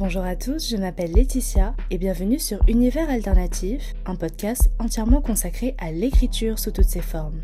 [0.00, 5.74] Bonjour à tous, je m'appelle Laetitia et bienvenue sur Univers Alternatif, un podcast entièrement consacré
[5.76, 7.42] à l'écriture sous toutes ses formes.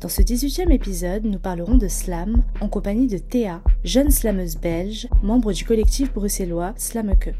[0.00, 5.06] Dans ce 18e épisode, nous parlerons de slam en compagnie de Théa, jeune slameuse belge,
[5.22, 7.34] membre du collectif bruxellois Slameke.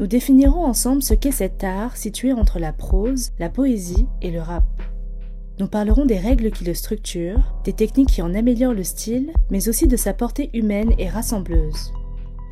[0.00, 4.42] Nous définirons ensemble ce qu'est cet art situé entre la prose, la poésie et le
[4.42, 4.64] rap.
[5.60, 9.70] Nous parlerons des règles qui le structurent, des techniques qui en améliorent le style, mais
[9.70, 11.94] aussi de sa portée humaine et rassembleuse.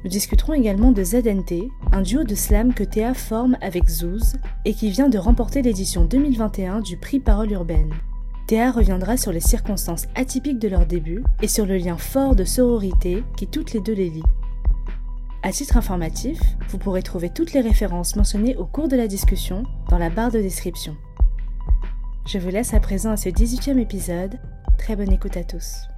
[0.06, 4.72] Nous discuterons également de ZNT, un duo de slam que Théa forme avec Zouz et
[4.72, 7.92] qui vient de remporter l'édition 2021 du prix Parole urbaine.
[8.46, 12.44] Théa reviendra sur les circonstances atypiques de leur début et sur le lien fort de
[12.44, 14.22] sororité qui toutes les deux les lie.
[15.42, 16.38] À titre informatif,
[16.68, 20.30] vous pourrez trouver toutes les références mentionnées au cours de la discussion dans la barre
[20.30, 20.94] de description.
[22.28, 24.38] Je vous laisse à présent à ce 18e épisode.
[24.78, 25.88] Très bonne écoute à tous.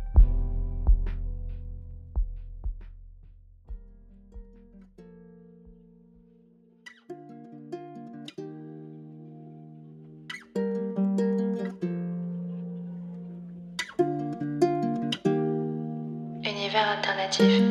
[16.79, 17.62] Univers alternatif.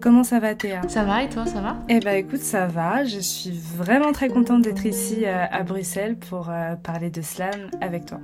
[0.00, 0.80] Comment ça va Théa?
[0.88, 1.76] Ça va et toi, ça va?
[1.90, 3.04] Eh bah écoute, ça va.
[3.04, 7.70] Je suis vraiment très contente d'être ici euh, à Bruxelles pour euh, parler de slam
[7.82, 8.18] avec toi.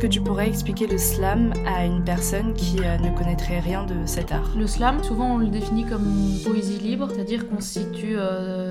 [0.00, 4.06] Que tu pourrais expliquer le slam à une personne qui euh, ne connaîtrait rien de
[4.06, 4.50] cet art?
[4.56, 8.69] Le slam, souvent on le définit comme poésie libre, c'est-à-dire qu'on situe euh,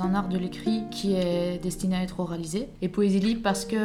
[0.00, 2.68] un art de l'écrit qui est destiné à être oralisé.
[2.82, 3.76] Et poésie libre parce que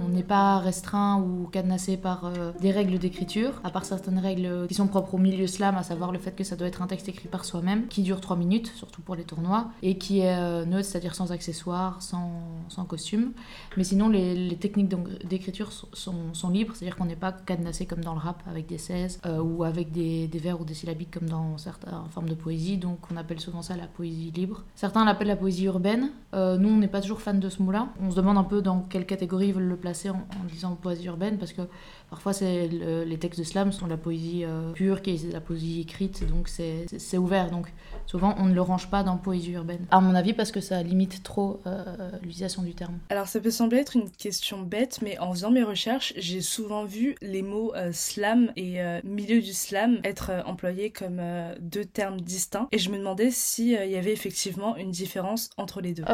[0.00, 4.66] on n'est pas restreint ou cadenassé par euh, des règles d'écriture, à part certaines règles
[4.68, 6.86] qui sont propres au milieu slam, à savoir le fait que ça doit être un
[6.86, 10.36] texte écrit par soi-même, qui dure 3 minutes, surtout pour les tournois, et qui est
[10.36, 12.30] euh, neutre, c'est-à-dire sans accessoires, sans,
[12.68, 13.32] sans costume.
[13.76, 14.88] Mais sinon, les, techniques
[15.24, 18.78] d'écriture sont, sont, libres, c'est-à-dire qu'on n'est pas cadenassé comme dans le rap avec des
[18.78, 22.34] 16 euh, ou avec des, des, vers ou des syllabiques comme dans certaines formes de
[22.34, 24.64] poésie, donc on appelle souvent ça la poésie libre.
[24.74, 26.10] Certains l'appellent la poésie urbaine.
[26.34, 27.88] Euh, nous, on n'est pas toujours fan de ce mot-là.
[28.02, 31.06] On se demande un peu dans quelle catégorie ils veulent le placer en disant poésie
[31.06, 31.62] urbaine, parce que
[32.10, 35.40] parfois c'est le, les textes de slam sont la poésie euh, pure, qui est la
[35.40, 37.50] poésie écrite, donc c'est ouvert.
[37.50, 37.72] Donc
[38.06, 39.86] souvent, on ne le range pas dans poésie urbaine.
[39.90, 41.84] À mon avis, parce que ça limite trop euh,
[42.22, 42.98] l'utilisation du terme.
[43.10, 46.84] Alors ça peut sembler être une question bête, mais en faisant mes recherches, j'ai souvent
[46.84, 51.20] vu les mots euh, slam et milieu du slam être employés comme
[51.60, 52.68] deux termes distincts.
[52.72, 56.04] Et je me demandais s'il y avait effectivement une différence entre les deux.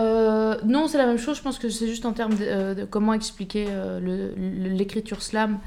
[0.64, 1.36] non, c'est la même chose.
[1.36, 3.66] Je pense que c'est juste en termes de, de comment expliquer
[4.00, 5.58] l'écriture slam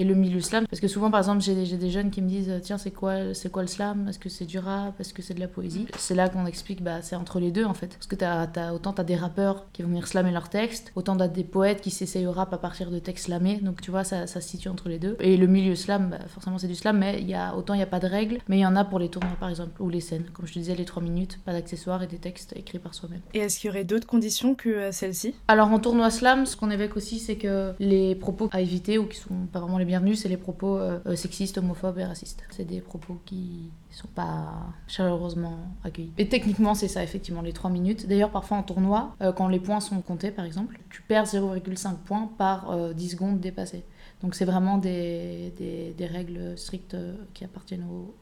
[0.00, 0.66] et le milieu slam.
[0.66, 3.52] Parce que souvent, par exemple, j'ai des jeunes qui me disent Tiens, c'est quoi, c'est
[3.52, 4.08] quoi le slam?
[4.08, 4.98] Est-ce que c'est du rap?
[4.98, 5.86] Est-ce que c'est de la poésie?
[5.98, 7.88] C'est là qu'on explique bah, c'est entre les deux en fait.
[7.88, 10.90] Parce que as, as, autant tu as des rappeurs qui vont venir slammer leurs textes,
[10.96, 13.58] autant tu as des poètes qui s'essayent au rap à partir de textes slamés.
[13.60, 15.16] Donc tu vois, ça, ça se situe entre les deux.
[15.20, 17.82] Et le milieu slam, bah, forcément, c'est du slam, mais y a, autant il n'y
[17.82, 19.90] a pas de règles, mais il y en a pour les tournois par exemple, ou
[19.90, 20.24] les scènes.
[20.32, 23.20] Comme je te disais, les 3 minutes, pas d'accessoires et des textes écrits par soi-même.
[23.34, 25.34] Et est-ce qu'il y aurait d'autres conditions que euh, celles-ci?
[25.46, 29.06] Alors en tournoi slam, ce qu'on évoque aussi, c'est que les propos à éviter ou
[29.06, 32.44] qui sont pas vraiment les bienvenus, c'est les propos euh, sexistes, homophobes et racistes.
[32.50, 36.12] C'est des propos qui sont pas chaleureusement accueillis.
[36.16, 38.06] Et techniquement, c'est ça, effectivement, les 3 minutes.
[38.06, 41.96] D'ailleurs, parfois en tournoi, euh, quand les points sont comptés, par exemple, tu perds 0,5
[42.04, 43.82] points par euh, 10 secondes dépassées.
[44.22, 46.96] Donc c'est vraiment des, des, des, règles strictes
[47.34, 48.14] qui appartiennent au,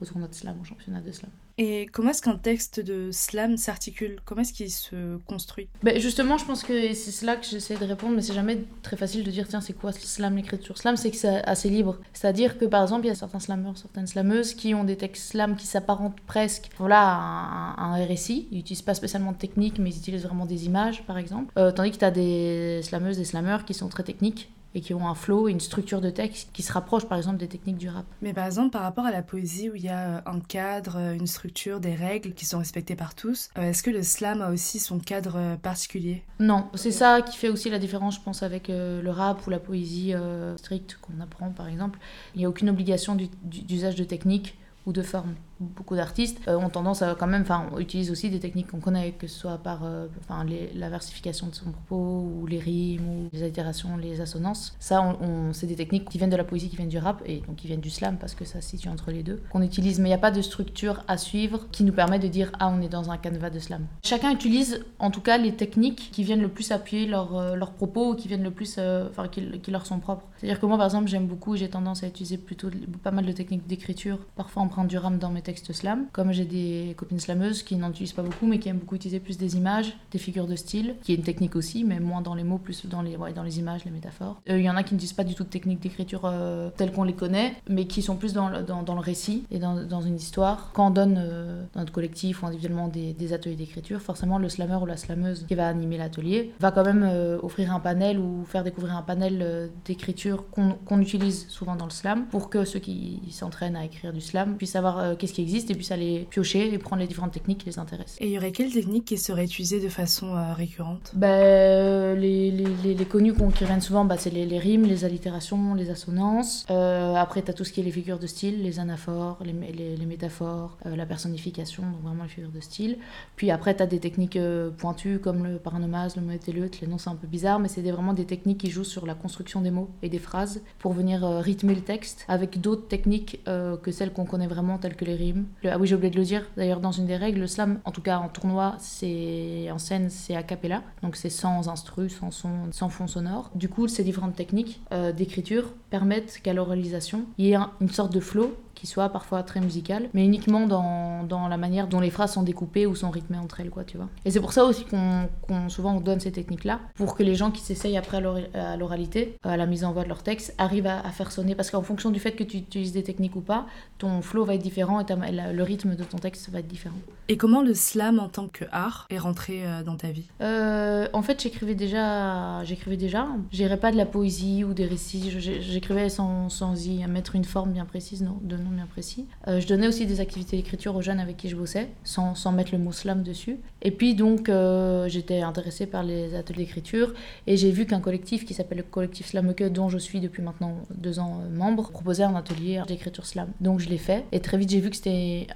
[0.00, 1.30] au tournoi de slam, au championnat de slam.
[1.58, 4.20] Et comment est-ce qu'un texte de slam s'articule?
[4.24, 5.68] Comment est-ce qu'il se construit?
[5.82, 8.96] Ben Justement, je pense que c'est cela que j'essaie de répondre, mais c'est jamais très
[8.96, 10.96] facile de dire tiens, c'est quoi slam, l'écriture slam?
[10.96, 11.98] C'est que c'est assez libre.
[12.14, 15.32] C'est-à-dire que par exemple, il y a certains slammeurs, certaines slameuses qui ont des textes
[15.32, 18.48] slam qui s'apparentent presque voilà, à un, un RSI.
[18.50, 21.52] Ils n'utilisent pas spécialement de technique, mais ils utilisent vraiment des images, par exemple.
[21.58, 24.94] Euh, tandis que tu as des slameuses, des slammeurs qui sont très techniques et qui
[24.94, 27.78] ont un flow et une structure de texte qui se rapproche par exemple des techniques
[27.78, 28.04] du rap.
[28.22, 31.26] Mais par exemple par rapport à la poésie où il y a un cadre, une
[31.26, 34.98] structure, des règles qui sont respectées par tous, est-ce que le slam a aussi son
[34.98, 36.22] cadre particulier?
[36.38, 39.50] Non, c'est ça qui fait aussi la différence je pense avec euh, le rap ou
[39.50, 41.98] la poésie euh, stricte qu'on apprend par exemple.
[42.34, 44.56] Il n'y a aucune obligation d'usage de technique
[44.86, 45.34] ou de forme.
[45.60, 49.12] Beaucoup d'artistes ont tendance à quand même, enfin, on utilise aussi des techniques qu'on connaît,
[49.12, 49.82] que ce soit par
[50.20, 54.74] enfin, la versification de son propos, ou les rimes, ou les allitérations, les assonances.
[54.78, 57.40] Ça, on, c'est des techniques qui viennent de la poésie, qui viennent du rap, et
[57.46, 59.98] donc qui viennent du slam, parce que ça se situe entre les deux, qu'on utilise.
[59.98, 62.68] Mais il n'y a pas de structure à suivre qui nous permet de dire, ah,
[62.68, 63.86] on est dans un canevas de slam.
[64.02, 68.14] Chacun utilise, en tout cas, les techniques qui viennent le plus appuyer leurs leur propos,
[68.14, 70.26] qui viennent le plus, enfin, qui, leur sont propres.
[70.38, 72.68] C'est-à-dire que moi, par exemple, j'aime beaucoup, j'ai tendance à utiliser plutôt
[73.02, 76.06] pas mal de techniques d'écriture, parfois emprunter du rame dans mes textes slam.
[76.12, 79.18] Comme j'ai des copines slameuses qui n'en utilisent pas beaucoup, mais qui aiment beaucoup utiliser
[79.18, 82.36] plus des images, des figures de style, qui est une technique aussi, mais moins dans
[82.36, 84.40] les mots, plus dans les, dans les images, les métaphores.
[84.48, 86.92] Euh, il y en a qui n'utilisent pas du tout de techniques d'écriture euh, telles
[86.92, 90.00] qu'on les connaît, mais qui sont plus dans le, dans, le récit et dans, dans,
[90.02, 90.70] une histoire.
[90.72, 94.76] Quand on donne euh, dans notre collectif ou individuellement des, ateliers d'écriture, forcément le slammer
[94.76, 97.08] ou la slameuse qui va animer l'atelier va quand même
[97.42, 102.26] offrir un panel ou faire découvrir un panel d'écriture qu'on utilise souvent dans le slam
[102.26, 105.74] pour que ceux qui s'entraînent à écrire du slam puissent savoir qu'est-ce qui existe et
[105.74, 108.16] puissent aller piocher et prendre les différentes techniques qui les intéressent.
[108.20, 111.12] Et il y aurait quelles techniques qui seraient utilisées de façon récurrente?
[111.14, 115.74] Ben, les, les, les, connus qui reviennent souvent, bah, c'est les, les, rimes, les allitérations,
[115.74, 116.66] les assonances.
[116.70, 119.96] Euh, après, tu as tout ce qui est les figures de style, les anaphores, les,
[119.96, 122.98] les métaphores, euh, la personnification, donc vraiment les figures de style.
[123.36, 126.80] Puis après, tu as des techniques euh, pointues comme le paranomase, le moétéleute.
[126.80, 129.14] Les noms, c'est un peu bizarre, mais c'est vraiment des techniques qui jouent sur la
[129.14, 133.90] construction des mots et des phrases pour venir rythmer le texte avec d'autres techniques que
[133.90, 135.16] celles qu'on connaît vraiment, telles que les
[135.64, 136.46] ah oui, j'ai oublié de le dire.
[136.56, 140.10] D'ailleurs, dans une des règles, le slam, en tout cas en tournoi, c'est en scène,
[140.10, 140.82] c'est a cappella.
[141.02, 143.50] Donc c'est sans instru, sans son, sans fond sonore.
[143.54, 148.12] Du coup, ces différentes techniques euh, d'écriture permettent qu'à l'oralisation, il y ait une sorte
[148.12, 152.08] de flow qui soit parfois très musical, mais uniquement dans, dans, la manière dont les
[152.08, 154.08] phrases sont découpées ou sont rythmées entre elles, quoi, tu vois.
[154.24, 155.28] Et c'est pour ça aussi qu'on
[155.68, 158.22] souvent on donne ces techniques-là, pour que les gens qui s'essayent après
[158.54, 161.70] à l'oralité, à la mise en voix de leur texte, arrivent à, faire sonner, parce
[161.70, 163.66] qu'en fonction du fait que tu utilises des techniques ou pas,
[163.98, 165.04] ton flow va être différent et
[165.52, 166.96] le rythme de ton texte va être différent.
[167.28, 170.28] Et comment le slam en tant que art est rentré euh, dans ta vie?
[170.40, 173.26] Euh, En fait, j'écrivais déjà, j'écrivais déjà.
[173.52, 175.30] J'irais pas de la poésie ou des récits.
[175.38, 179.26] J'écrivais sans, sans y mettre une forme bien précise, non, de nom bien précis.
[179.48, 182.52] Euh, je donnais aussi des activités d'écriture aux jeunes avec qui je bossais, sans, sans
[182.52, 183.58] mettre le mot slam dessus.
[183.82, 187.14] Et puis donc, euh, j'étais intéressée par les ateliers d'écriture
[187.46, 190.76] et j'ai vu qu'un collectif qui s'appelle le collectif Slameke, dont je suis depuis maintenant
[190.94, 193.48] deux ans euh, membre, proposait un atelier d'écriture slam.
[193.60, 195.46] Donc je l'ai fait et très vite j'ai vu que c'était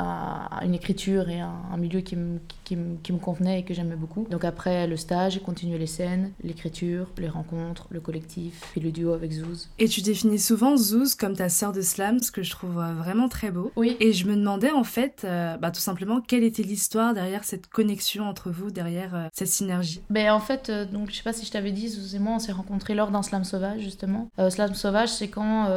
[0.63, 3.97] une écriture et un, milieu qui me, qui, me, qui me convenait et que j'aimais
[3.97, 4.27] beaucoup.
[4.31, 8.91] Donc après le stage, j'ai continué les scènes, l'écriture, les rencontres, le collectif, puis le
[8.91, 9.69] duo avec Zouz.
[9.79, 13.29] Et tu définis souvent Zouz comme ta sœur de slam, ce que je trouve vraiment
[13.29, 13.73] très beau.
[13.77, 13.97] Oui.
[14.01, 17.67] Et je me demandais en fait, euh, bah, tout simplement, quelle était l'histoire derrière cette
[17.69, 20.01] connexion entre vous, derrière euh, cette synergie?
[20.11, 22.35] Ben, En fait, euh, donc, je sais pas si je t'avais dit, Zouz et moi,
[22.35, 24.31] on s'est rencontrés lors d'un slam sauvage, justement.
[24.51, 25.69] slam sauvage, c'est quand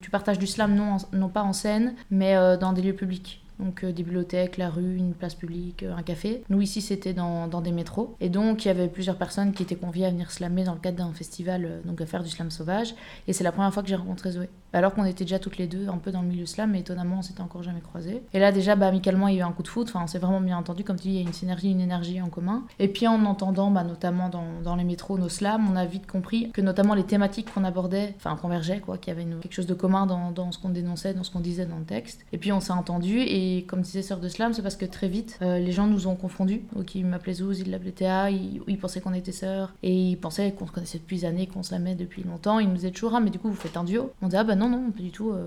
[0.00, 3.84] tu partages du slam non, non pas en scène, mais dans des lieux publics donc
[3.84, 6.42] euh, des bibliothèques, la rue, une place publique, euh, un café.
[6.48, 9.62] Nous ici c'était dans, dans, des métros et donc il y avait plusieurs personnes qui
[9.62, 12.30] étaient conviées à venir slammer dans le cadre d'un festival, euh, donc à faire du
[12.30, 12.94] slam sauvage.
[13.28, 14.48] Et c'est la première fois que j'ai rencontré Zoé.
[14.72, 17.18] Alors qu'on était déjà toutes les deux un peu dans le milieu slam, mais étonnamment
[17.18, 18.22] on s'était encore jamais croisés.
[18.32, 20.06] Et là déjà bah, amicalement il y a eu un coup de foot, enfin on
[20.08, 22.28] s'est vraiment bien entendu, comme tu dis il y a une synergie, une énergie en
[22.28, 22.64] commun.
[22.78, 26.06] Et puis en entendant bah, notamment dans, dans, les métros nos slams, on a vite
[26.06, 29.66] compris que notamment les thématiques qu'on abordait, enfin convergeaient quoi, qu'il y avait quelque chose
[29.66, 32.24] de commun dans, dans ce qu'on dénonçait, dans ce qu'on disait dans le texte.
[32.32, 33.20] Et puis on s'est entendu
[33.66, 36.16] comme disait Sœur de Slam, c'est parce que très vite, euh, les gens nous ont
[36.16, 36.62] confondus.
[36.74, 40.16] Donc ils m'appelaient Zouz, ils l'appelaient Théa, ils, ils, pensaient qu'on était sœurs et ils
[40.16, 42.58] pensaient qu'on se connaissait depuis des années, qu'on slamait depuis longtemps.
[42.58, 44.12] Ils nous disaient toujours, ah, mais du coup, vous faites un duo.
[44.22, 45.46] On disait, ah bah non, non, pas du tout, euh,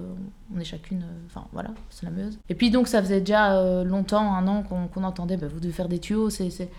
[0.55, 2.39] on est chacune, euh, enfin voilà, slameuse.
[2.49, 5.89] Et puis donc, ça faisait déjà longtemps, un an, qu'on entendait, bah, vous devez faire
[5.89, 6.29] des tuyaux.
[6.29, 6.69] c'est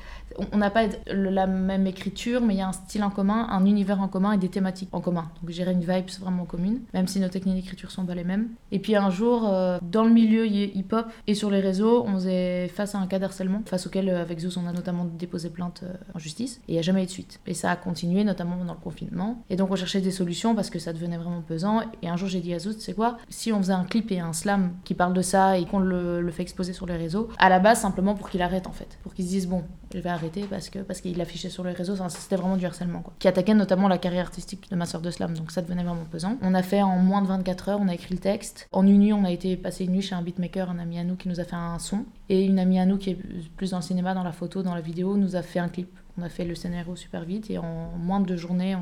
[0.52, 3.64] On n'a pas la même écriture, mais il y a un style en commun, un
[3.64, 5.30] univers en commun et des thématiques en commun.
[5.40, 8.48] Donc j'irais une vibe vraiment commune, même si nos techniques d'écriture sont pas les mêmes.
[8.72, 9.42] Et puis un jour,
[9.82, 13.62] dans le milieu hip-hop et sur les réseaux, on faisait face à un cas d'harcèlement,
[13.66, 16.72] face auquel, euh, avec Zeus, on a notamment déposé plainte euh, en justice, et il
[16.74, 17.40] n'y a jamais eu de suite.
[17.46, 19.42] Et ça a continué, notamment dans le confinement.
[19.50, 21.82] Et donc, on cherchait des solutions parce que ça devenait vraiment pesant.
[22.02, 24.20] Et un jour, j'ai dit à Zeus, c'est quoi Si on faisait un clip et
[24.20, 27.48] un slam qui parle de ça et qu'on le, fait exposer sur les réseaux, à
[27.48, 28.98] la base, simplement pour qu'il arrête, en fait.
[29.02, 29.64] Pour qu'il se dise, bon,
[29.94, 30.17] je vais arrêter
[30.50, 33.14] parce que parce qu'il affichait sur les réseaux, c'était vraiment du harcèlement, quoi.
[33.18, 36.04] Qui attaquait notamment la carrière artistique de ma soeur de slam, donc ça devenait vraiment
[36.10, 36.36] pesant.
[36.42, 38.68] On a fait en moins de 24 heures, on a écrit le texte.
[38.72, 41.04] En une nuit, on a été passé une nuit chez un beatmaker, un ami à
[41.04, 42.04] nous qui nous a fait un son.
[42.28, 43.18] Et une amie à nous qui est
[43.56, 45.90] plus dans le cinéma, dans la photo, dans la vidéo, nous a fait un clip.
[46.18, 48.76] On a fait le scénario super vite et en moins de deux journées,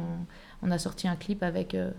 [0.63, 1.91] on, a sorti un clip avec euh,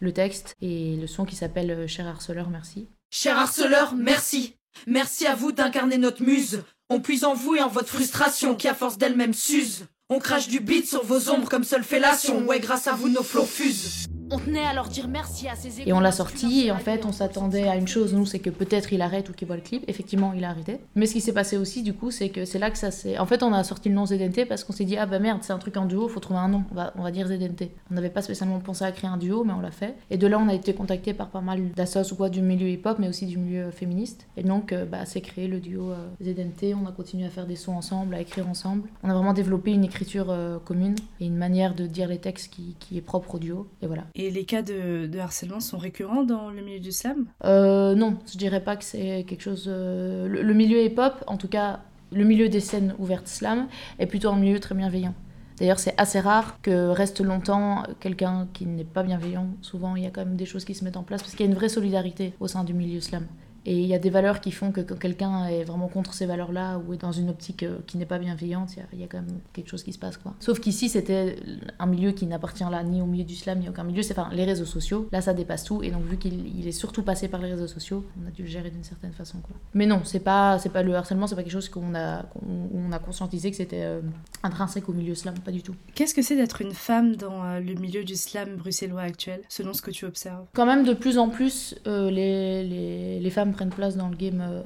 [0.00, 2.88] le texte et le son qui s'appelle euh, Cher harceleur, merci.
[3.10, 4.56] Cher harceleur, merci.
[4.86, 6.62] Merci à vous d'incarner notre muse.
[6.90, 9.86] On puise en vous et en votre frustration qui à force d'elle-même s'use.
[10.10, 12.44] On crache du beat sur vos ombres comme seule fellation.
[12.46, 14.06] Ouais, grâce à vous, nos flots fusent.
[14.34, 17.04] On tenait à leur dire merci à ces Et on l'a sorti et en fait
[17.06, 19.62] on s'attendait à une chose, nous, c'est que peut-être il arrête ou qu'il voit le
[19.62, 19.84] clip.
[19.86, 20.80] Effectivement, il a arrêté.
[20.96, 23.16] Mais ce qui s'est passé aussi, du coup, c'est que c'est là que ça s'est.
[23.18, 25.38] En fait, on a sorti le nom ZNT parce qu'on s'est dit ah bah merde,
[25.42, 26.64] c'est un truc en duo, faut trouver un nom.
[26.72, 27.70] On va, on va dire ZNT.
[27.92, 29.94] On n'avait pas spécialement pensé à créer un duo, mais on l'a fait.
[30.10, 32.68] Et de là, on a été contacté par pas mal d'assos ou quoi du milieu
[32.68, 34.26] hip-hop, mais aussi du milieu féministe.
[34.36, 36.74] Et donc, euh, bah, c'est créé le duo euh, ZNT.
[36.74, 38.88] On a continué à faire des sons ensemble, à écrire ensemble.
[39.04, 42.52] On a vraiment développé une écriture euh, commune et une manière de dire les textes
[42.52, 43.68] qui, qui est propre au duo.
[43.80, 44.06] Et voilà.
[44.16, 48.18] Et les cas de, de harcèlement sont récurrents dans le milieu du slam Euh, non,
[48.30, 49.66] je dirais pas que c'est quelque chose.
[49.68, 51.80] euh, Le, le milieu hip-hop, en tout cas,
[52.12, 53.66] le milieu des scènes ouvertes slam,
[53.98, 55.14] est plutôt un milieu très bienveillant.
[55.58, 59.46] D'ailleurs, c'est assez rare que reste longtemps quelqu'un qui n'est pas bienveillant.
[59.62, 61.46] Souvent, il y a quand même des choses qui se mettent en place parce qu'il
[61.46, 63.26] y a une vraie solidarité au sein du milieu slam.
[63.66, 66.26] Et il y a des valeurs qui font que quand quelqu'un est vraiment contre ces
[66.26, 69.00] valeurs-là ou est dans une optique euh, qui n'est pas bienveillante, il y a- il
[69.00, 70.16] y, a quand même quelque chose qui se passe.
[70.18, 70.34] Quoi.
[70.40, 71.36] Sauf qu'ici, c'était
[71.78, 74.02] un milieu qui n'appartient là ni au milieu du slam, ni à aucun milieu.
[74.02, 75.08] C'est enfin, les réseaux sociaux.
[75.12, 75.82] Là, ça dépasse tout.
[75.82, 78.42] Et donc, vu qu'il il est surtout passé par les réseaux sociaux, on a dû
[78.42, 79.38] le gérer d'une certaine façon.
[79.38, 79.56] Quoi.
[79.72, 82.92] Mais non, c'est pas, c'est pas le harcèlement, c'est pas quelque chose qu'on a, qu'on-
[82.92, 84.00] a conscientisé que c'était euh,
[84.42, 85.74] intrinsèque au milieu slam, pas du tout.
[85.94, 89.72] Qu'est-ce que c'est d'être une femme dans euh, le milieu du slam bruxellois actuel, selon
[89.72, 90.44] ce que tu observes?
[90.52, 94.16] Quand même, de plus en plus, euh, les, les, les femmes prennent place dans le
[94.16, 94.62] game euh,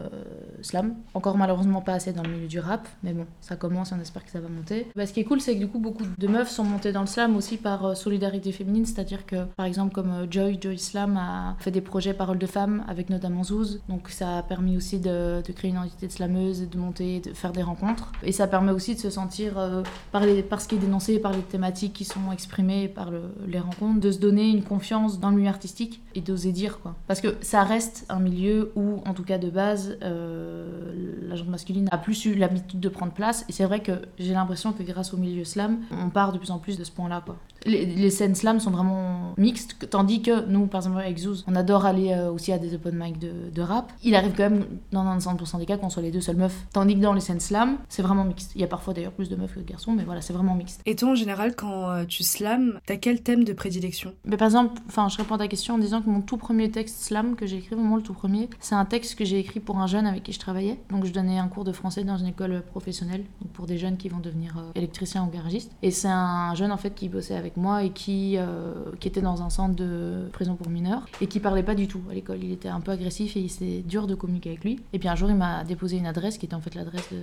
[0.63, 0.95] slam.
[1.15, 4.25] Encore malheureusement pas assez dans le milieu du rap, mais bon, ça commence, on espère
[4.25, 4.87] que ça va monter.
[4.97, 7.01] Bah, ce qui est cool, c'est que du coup, beaucoup de meufs sont montées dans
[7.03, 10.79] le slam aussi par euh, solidarité féminine, c'est-à-dire que, par exemple, comme euh, Joy, Joy
[10.79, 14.77] Slam a fait des projets paroles de femmes avec notamment Zouz, donc ça a permis
[14.77, 18.13] aussi de, créer une identité de slameuse et de monter, de faire des rencontres.
[18.23, 21.19] Et ça permet aussi de se sentir, euh, par, les, par ce qui est dénoncé,
[21.19, 25.21] par les thématiques qui sont exprimées par le- les rencontres, de se donner une confiance
[25.21, 26.95] dans le milieu artistique et d'oser dire quoi.
[27.07, 30.93] Parce que ça reste un milieu où, en tout cas de base, euh,
[31.29, 33.45] la gente masculine a plus eu l'habitude de prendre place.
[33.49, 36.53] Et c'est vrai que j'ai l'impression que grâce au milieu slam, on part de plus
[36.53, 37.25] en plus de ce point-là.
[37.67, 41.55] Les, les scènes slam sont vraiment mixtes, tandis que nous, par exemple avec Zouz, on
[41.55, 43.93] adore aller euh, aussi à des open mic de, de rap.
[44.03, 46.67] Il arrive quand même dans 90% des cas qu'on soit les deux seules meufs.
[46.73, 48.53] Tandis que dans les scènes slam, c'est vraiment mixte.
[48.55, 50.55] Il y a parfois d'ailleurs plus de meufs que de garçons, mais voilà, c'est vraiment
[50.55, 50.81] mixte.
[50.87, 54.13] Et toi, en général, quand euh, tu slams, t'as quel thème de prédilection?
[54.25, 56.71] Mais par exemple, enfin, je réponds à ta question en disant que mon tout premier
[56.71, 59.61] texte slam que j'ai écrit, vraiment le tout premier, c'est un texte que j'ai écrit
[59.61, 60.79] pour un jeune avec qui je travaillais.
[60.91, 63.97] Donc je donnais un cours de français dans une école professionnelle, donc pour des jeunes
[63.97, 65.73] qui vont devenir euh, électriciens ou garagistes.
[65.83, 69.21] Et c'est un jeune en fait qui bossait avec moi et qui, euh, qui était
[69.21, 72.43] dans un centre de prison pour mineurs et qui parlait pas du tout à l'école.
[72.43, 74.81] Il était un peu agressif et c'était dur de communiquer avec lui.
[74.93, 77.23] Et puis un jour, il m'a déposé une adresse qui était en fait l'adresse de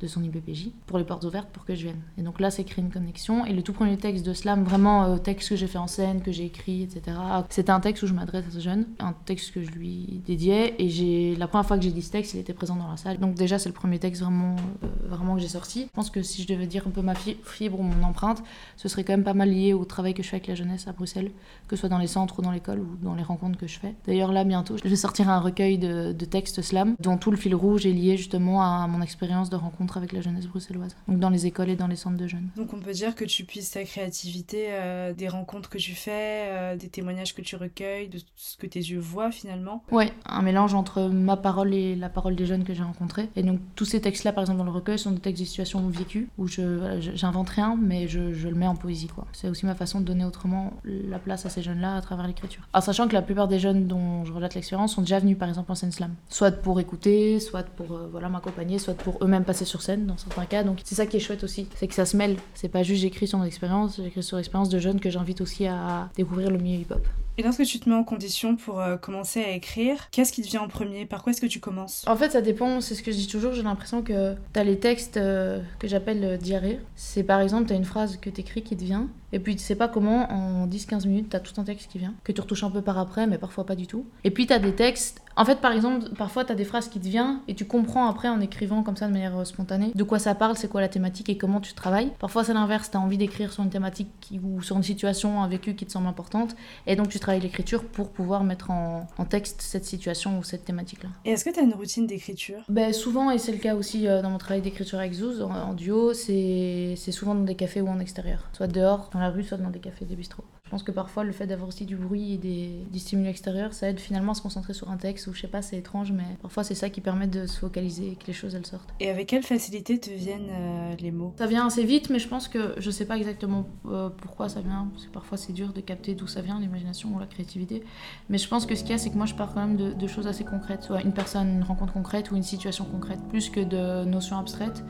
[0.00, 2.00] de son IBPJ pour les portes ouvertes pour que je vienne.
[2.18, 3.44] Et donc là, c'est créer une connexion.
[3.46, 6.22] Et le tout premier texte de Slam, vraiment euh, texte que j'ai fait en scène,
[6.22, 7.16] que j'ai écrit, etc.
[7.50, 10.74] C'était un texte où je m'adresse à ce jeune, un texte que je lui dédiais.
[10.78, 13.18] Et la première fois que j'ai dit ce texte, il était présent dans la salle.
[13.18, 15.82] Donc déjà, c'est le premier texte vraiment, euh, vraiment que j'ai sorti.
[15.86, 18.42] Je pense que si je devais dire un peu ma fi- fibre ou mon empreinte,
[18.76, 20.86] ce serait quand même pas mal lié au travail que je fais avec la jeunesse
[20.86, 21.32] à Bruxelles,
[21.66, 23.78] que ce soit dans les centres ou dans l'école ou dans les rencontres que je
[23.78, 23.94] fais.
[24.06, 27.54] D'ailleurs, là, bientôt, je vais sortir un recueil de textes slam dont tout le fil
[27.54, 30.94] rouge est lié justement à mon expérience de rencontre avec la jeunesse bruxelloise.
[31.08, 32.48] Donc dans les écoles et dans les centres de jeunes.
[32.56, 36.46] Donc on peut dire que tu puisses ta créativité euh, des rencontres que tu fais,
[36.48, 39.82] euh, des témoignages que tu recueilles, de ce que tes yeux voient finalement.
[39.90, 43.28] Ouais, un mélange entre ma parole et la parole des jeunes que j'ai rencontrés.
[43.36, 45.86] Et donc tous ces textes-là, par exemple, dans le recueil, sont des textes de situations
[45.88, 49.06] vécues où je- j'invente rien, mais je, je le mets en poésie.
[49.08, 49.26] quoi.
[49.32, 52.62] C'est aussi ma façon de donner autrement la place à ces jeunes-là à travers l'écriture.
[52.72, 55.48] En sachant que la plupart des jeunes dont je relate l'expérience sont déjà venus, par
[55.48, 56.14] exemple, en scène slam.
[56.28, 60.16] Soit pour écouter, soit pour euh, voilà, m'accompagner, soit pour eux-mêmes passer sur scène dans
[60.16, 60.62] certains cas.
[60.62, 62.36] Donc c'est ça qui est chouette aussi, c'est que ça se mêle.
[62.54, 65.66] C'est pas juste j'écris sur mon expérience, j'écris sur l'expérience de jeunes que j'invite aussi
[65.66, 67.06] à découvrir le milieu hip-hop.
[67.38, 70.48] Et lorsque tu te mets en condition pour euh, commencer à écrire, qu'est-ce qui te
[70.48, 71.06] vient en premier?
[71.06, 72.04] Par quoi est-ce que tu commences?
[72.08, 74.80] En fait, ça dépend, c'est ce que je dis toujours, j'ai l'impression que t'as les
[74.80, 76.80] textes euh, que j'appelle euh, diarrhée.
[76.96, 79.74] C'est par exemple, t'as une phrase que t'écris qui te vient, et puis tu sais
[79.76, 82.70] pas comment, en 10-15 minutes, t'as tout un texte qui vient, que tu retouches un
[82.70, 84.06] peu par après, mais parfois pas du tout.
[84.24, 87.06] Et puis t'as des textes, en fait, par exemple, parfois t'as des phrases qui te
[87.08, 90.18] viennent, et tu comprends après en écrivant comme ça de manière euh, spontanée de quoi
[90.18, 92.12] ça parle, c'est quoi la thématique et comment tu travailles.
[92.18, 95.48] Parfois c'est l'inverse, t'as envie d'écrire sur une thématique qui- ou sur une situation, un
[95.48, 96.56] vécu qui te semble importante,
[96.86, 100.64] et donc tu travailles l'écriture pour pouvoir mettre en, en texte cette situation ou cette
[100.64, 101.10] thématique-là.
[101.24, 102.60] Et est-ce que tu as une routine d'écriture?
[102.68, 105.50] Ben, souvent, et c'est le cas aussi euh, dans mon travail d'écriture avec Zouz, en,
[105.50, 108.48] en duo, c'est souvent dans des cafés ou en extérieur.
[108.52, 110.44] Soit dehors, dans la rue, soit dans des cafés, des bistrots.
[110.68, 113.72] Je pense que parfois, le fait d'avoir aussi du bruit et des, des stimuli extérieurs,
[113.72, 116.12] ça aide finalement à se concentrer sur un texte, ou je sais pas, c'est étrange,
[116.12, 118.92] mais parfois c'est ça qui permet de se focaliser et que les choses, elles sortent.
[119.00, 121.32] Et avec quelle facilité te viennent euh, les mots?
[121.38, 124.60] Ça vient assez vite, mais je pense que je sais pas exactement euh, pourquoi ça
[124.60, 127.82] vient, parce que parfois c'est dur de capter d'où ça vient, l'imagination ou la créativité.
[128.28, 129.78] Mais je pense que ce qu'il y a, c'est que moi je pars quand même
[129.78, 133.20] de, de choses assez concrètes, soit une personne, une rencontre concrète ou une situation concrète,
[133.30, 134.84] plus que de notions abstraites.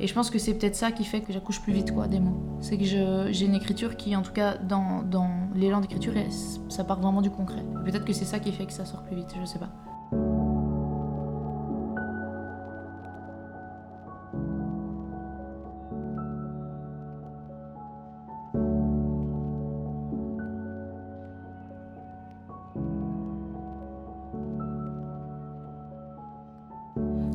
[0.00, 2.18] Et je pense que c'est peut-être ça qui fait que j'accouche plus vite quoi, des
[2.18, 2.36] mots.
[2.60, 6.28] C'est que j'ai une écriture qui, en tout cas dans, dans dans l'élan d'écriture et
[6.68, 7.64] ça part vraiment du concret.
[7.84, 9.70] Peut-être que c'est ça qui fait que ça sort plus vite, je sais pas.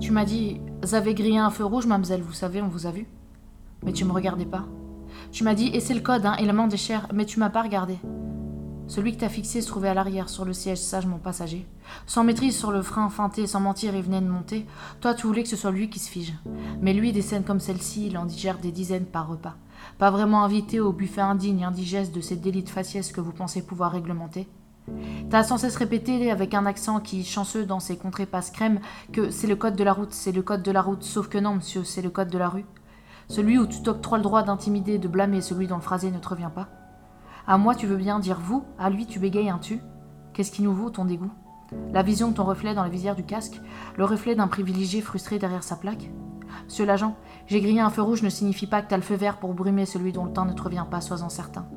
[0.01, 2.91] Tu m'as dit, vous avez grillé un feu rouge, mademoiselle, vous savez, on vous a
[2.91, 3.08] vu.
[3.84, 4.65] Mais tu me regardais pas.
[5.32, 7.50] Tu m'as dit, et c'est le code, hein, et la main chers, mais tu m'as
[7.50, 7.98] pas regardé.
[8.88, 11.68] Celui que t'as fixé se trouvait à l'arrière, sur le siège sage, mon passager.
[12.08, 14.66] Sans maîtrise sur le frein feinté, sans mentir, il venait de monter.
[15.00, 16.34] Toi, tu voulais que ce soit lui qui se fige.
[16.82, 19.56] Mais lui, des scènes comme celle-ci, il en digère des dizaines par repas.
[20.00, 23.62] Pas vraiment invité au buffet indigne, indigeste de ces délits de faciès que vous pensez
[23.62, 24.48] pouvoir réglementer.
[25.30, 28.80] T'as sans cesse répété avec un accent qui, chanceux dans ses contrées passe crème,
[29.14, 31.38] que c'est le code de la route, c'est le code de la route, sauf que
[31.38, 32.66] non, monsieur, c'est le code de la rue.
[33.30, 36.28] Celui où tu t'octroies le droit d'intimider, de blâmer celui dont le phrasé ne te
[36.28, 36.68] revient pas.
[37.46, 39.82] À moi, tu veux bien dire vous, à lui, tu bégayes un tu.
[40.34, 41.32] Qu'est-ce qui nous vaut ton dégoût?
[41.94, 43.62] La vision de ton reflet dans la visière du casque,
[43.98, 46.10] le reflet d'un privilégié frustré derrière sa plaque?
[46.66, 49.38] Monsieur l'agent, j'ai grillé un feu rouge ne signifie pas que t'as le feu vert
[49.38, 51.68] pour brumer celui dont le temps ne te revient pas, sois-en certain.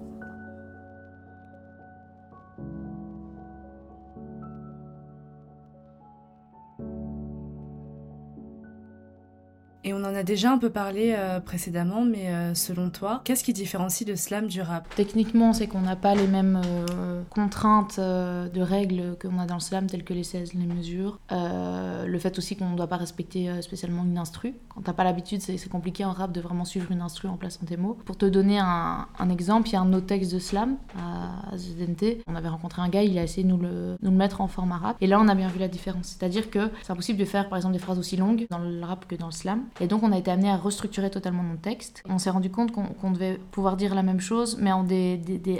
[10.25, 14.47] Déjà un peu parlé euh, précédemment, mais euh, selon toi, qu'est-ce qui différencie le slam
[14.47, 14.89] du rap?
[14.95, 19.61] Techniquement, c'est qu'on n'a pas les mêmes euh, contraintes de règles qu'on a dans le
[19.61, 21.19] slam, telles que les 16, les mesures.
[21.31, 24.55] le fait aussi qu'on ne doit pas respecter spécialement une instru.
[24.69, 27.65] Quand t'as pas l'habitude, c'est compliqué en rap de vraiment suivre une instru en plaçant
[27.67, 27.99] tes mots.
[28.05, 32.23] Pour te donner un, exemple, il y a un no-texte de slam à, ZNT.
[32.27, 34.49] On avait rencontré un gars, il a essayé de nous le, nous le mettre en
[34.49, 34.97] format rap.
[35.01, 36.17] Et là, on a bien vu la différence.
[36.19, 39.07] C'est-à-dire que c'est impossible de faire, par exemple, des phrases aussi longues dans le rap
[39.07, 39.65] que dans le slam.
[39.81, 42.03] Et donc, on a été amené à restructurer totalement notre texte.
[42.09, 44.71] On s'est rendu compte qu'on devait pouvoir dire la même chose, mais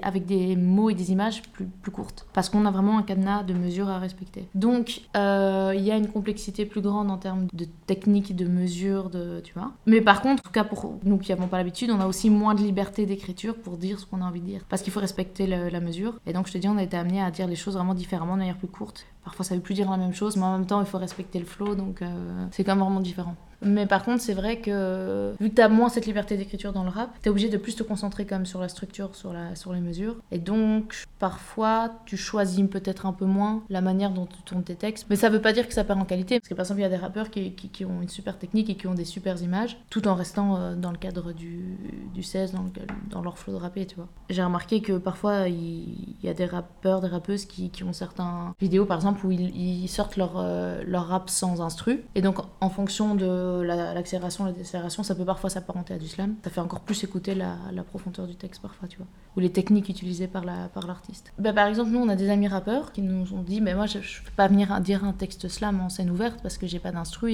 [0.03, 2.27] avec des mots et des images plus, courtes.
[2.33, 4.47] Parce qu'on a vraiment un cadenas de mesures à respecter.
[4.55, 9.11] Donc, euh, il y a une complexité plus grande en termes de technique, de mesures,
[9.11, 9.73] de, tu vois.
[9.87, 12.31] Mais par contre, en tout cas pour nous qui n'avons pas l'habitude, on a aussi
[12.31, 14.63] moins de liberté d'écriture pour dire ce qu'on a envie de dire.
[14.69, 16.19] Parce qu'il faut respecter la mesure.
[16.27, 18.35] Et donc, je te dis, on a été amené à dire les choses vraiment différemment,
[18.35, 19.07] de manière plus courte.
[19.25, 21.39] Parfois, ça veut plus dire la même chose, mais en même temps, il faut respecter
[21.39, 23.37] le flow, donc euh, c'est quand même vraiment différent.
[23.65, 26.85] Mais par contre, c'est vrai que vu que tu as moins cette liberté d'écriture dans
[26.85, 29.33] le rap, tu es obligé de plus te concentrer quand même sur la structure, sur,
[29.33, 30.17] la, sur les mesures.
[30.31, 34.75] Et donc, parfois, tu choisis peut-être un peu moins la manière dont tu tournes tes
[34.75, 35.07] textes.
[35.11, 36.41] Mais ça veut pas dire que ça perd en qualité.
[36.41, 38.69] Parce que par exemple, il y a des rappeurs qui, qui, ont une super technique
[38.71, 41.79] et qui ont des super images, tout en restant euh, dans le cadre du,
[42.15, 42.65] du 16, dans,
[43.11, 44.09] dans leur flow de rapper, tu vois.
[44.29, 48.55] J'ai remarqué que parfois, il, y a des rappeurs, des rappeuses qui, qui ont certains
[48.61, 52.05] vidéos, par exemple, où ils, sortent leur, euh, leur rap sans instru.
[52.15, 56.35] Et donc, en fonction de l'accélération, la, décélération, ça peut parfois s'apparenter à du slam.
[56.45, 59.07] Ça fait encore plus écouter la, profondeur du texte parfois, tu vois.
[59.37, 61.33] Ou les techniques utilisées par l'artiste.
[61.37, 63.75] Par, bah, par exemple, nous, on a des amis rappeurs qui nous ont dit, mais
[63.75, 66.67] moi, je ne peux pas venir dire un texte slam en scène ouverte parce que
[66.67, 67.33] j'ai pas d'instru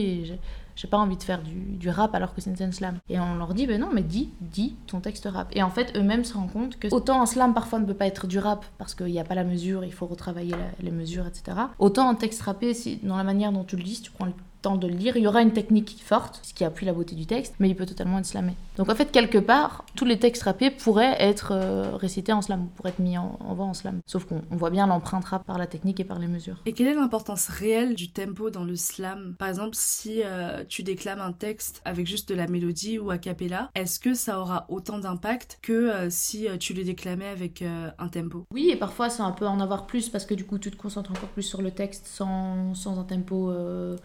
[0.79, 2.99] j'ai pas envie de faire du, rap alors que c'est scène slam.
[3.09, 5.49] Et on leur dit, ben non, mais dis, dis ton texte rap.
[5.53, 8.07] Et en fait, eux-mêmes se rendent compte que autant un slam parfois ne peut pas
[8.07, 11.27] être du rap parce qu'il n'y a pas la mesure, il faut retravailler les mesures,
[11.27, 11.59] etc.
[11.81, 14.33] Autant un texte rappé, si, dans la manière dont tu le dis, tu prends le
[14.62, 17.14] temps de le lire, il y aura une technique forte, ce qui appuie la beauté
[17.14, 18.53] du texte, mais il peut totalement être slamé.
[18.77, 22.68] Donc en fait, quelque part, tous les textes rappés pourraient être euh, récités en slam,
[22.77, 24.01] pourraient être mis en, voix en slam.
[24.07, 26.57] Sauf qu'on voit bien l'empreinte rap par la technique et par les mesures.
[26.66, 29.35] Et quelle est l'importance réelle du tempo dans le slam?
[29.38, 33.18] Par exemple, si euh, tu déclames un texte avec juste de la mélodie ou a
[33.18, 38.09] cappella, est-ce que ça aura autant d'impact que euh, si tu le déclamais avec un
[38.09, 38.44] tempo?
[38.53, 41.11] Oui, et parfois ça peut en avoir plus parce que du coup tu te concentres
[41.11, 43.53] encore plus sur le texte sans, sans un tempo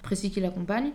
[0.02, 0.42] précis qui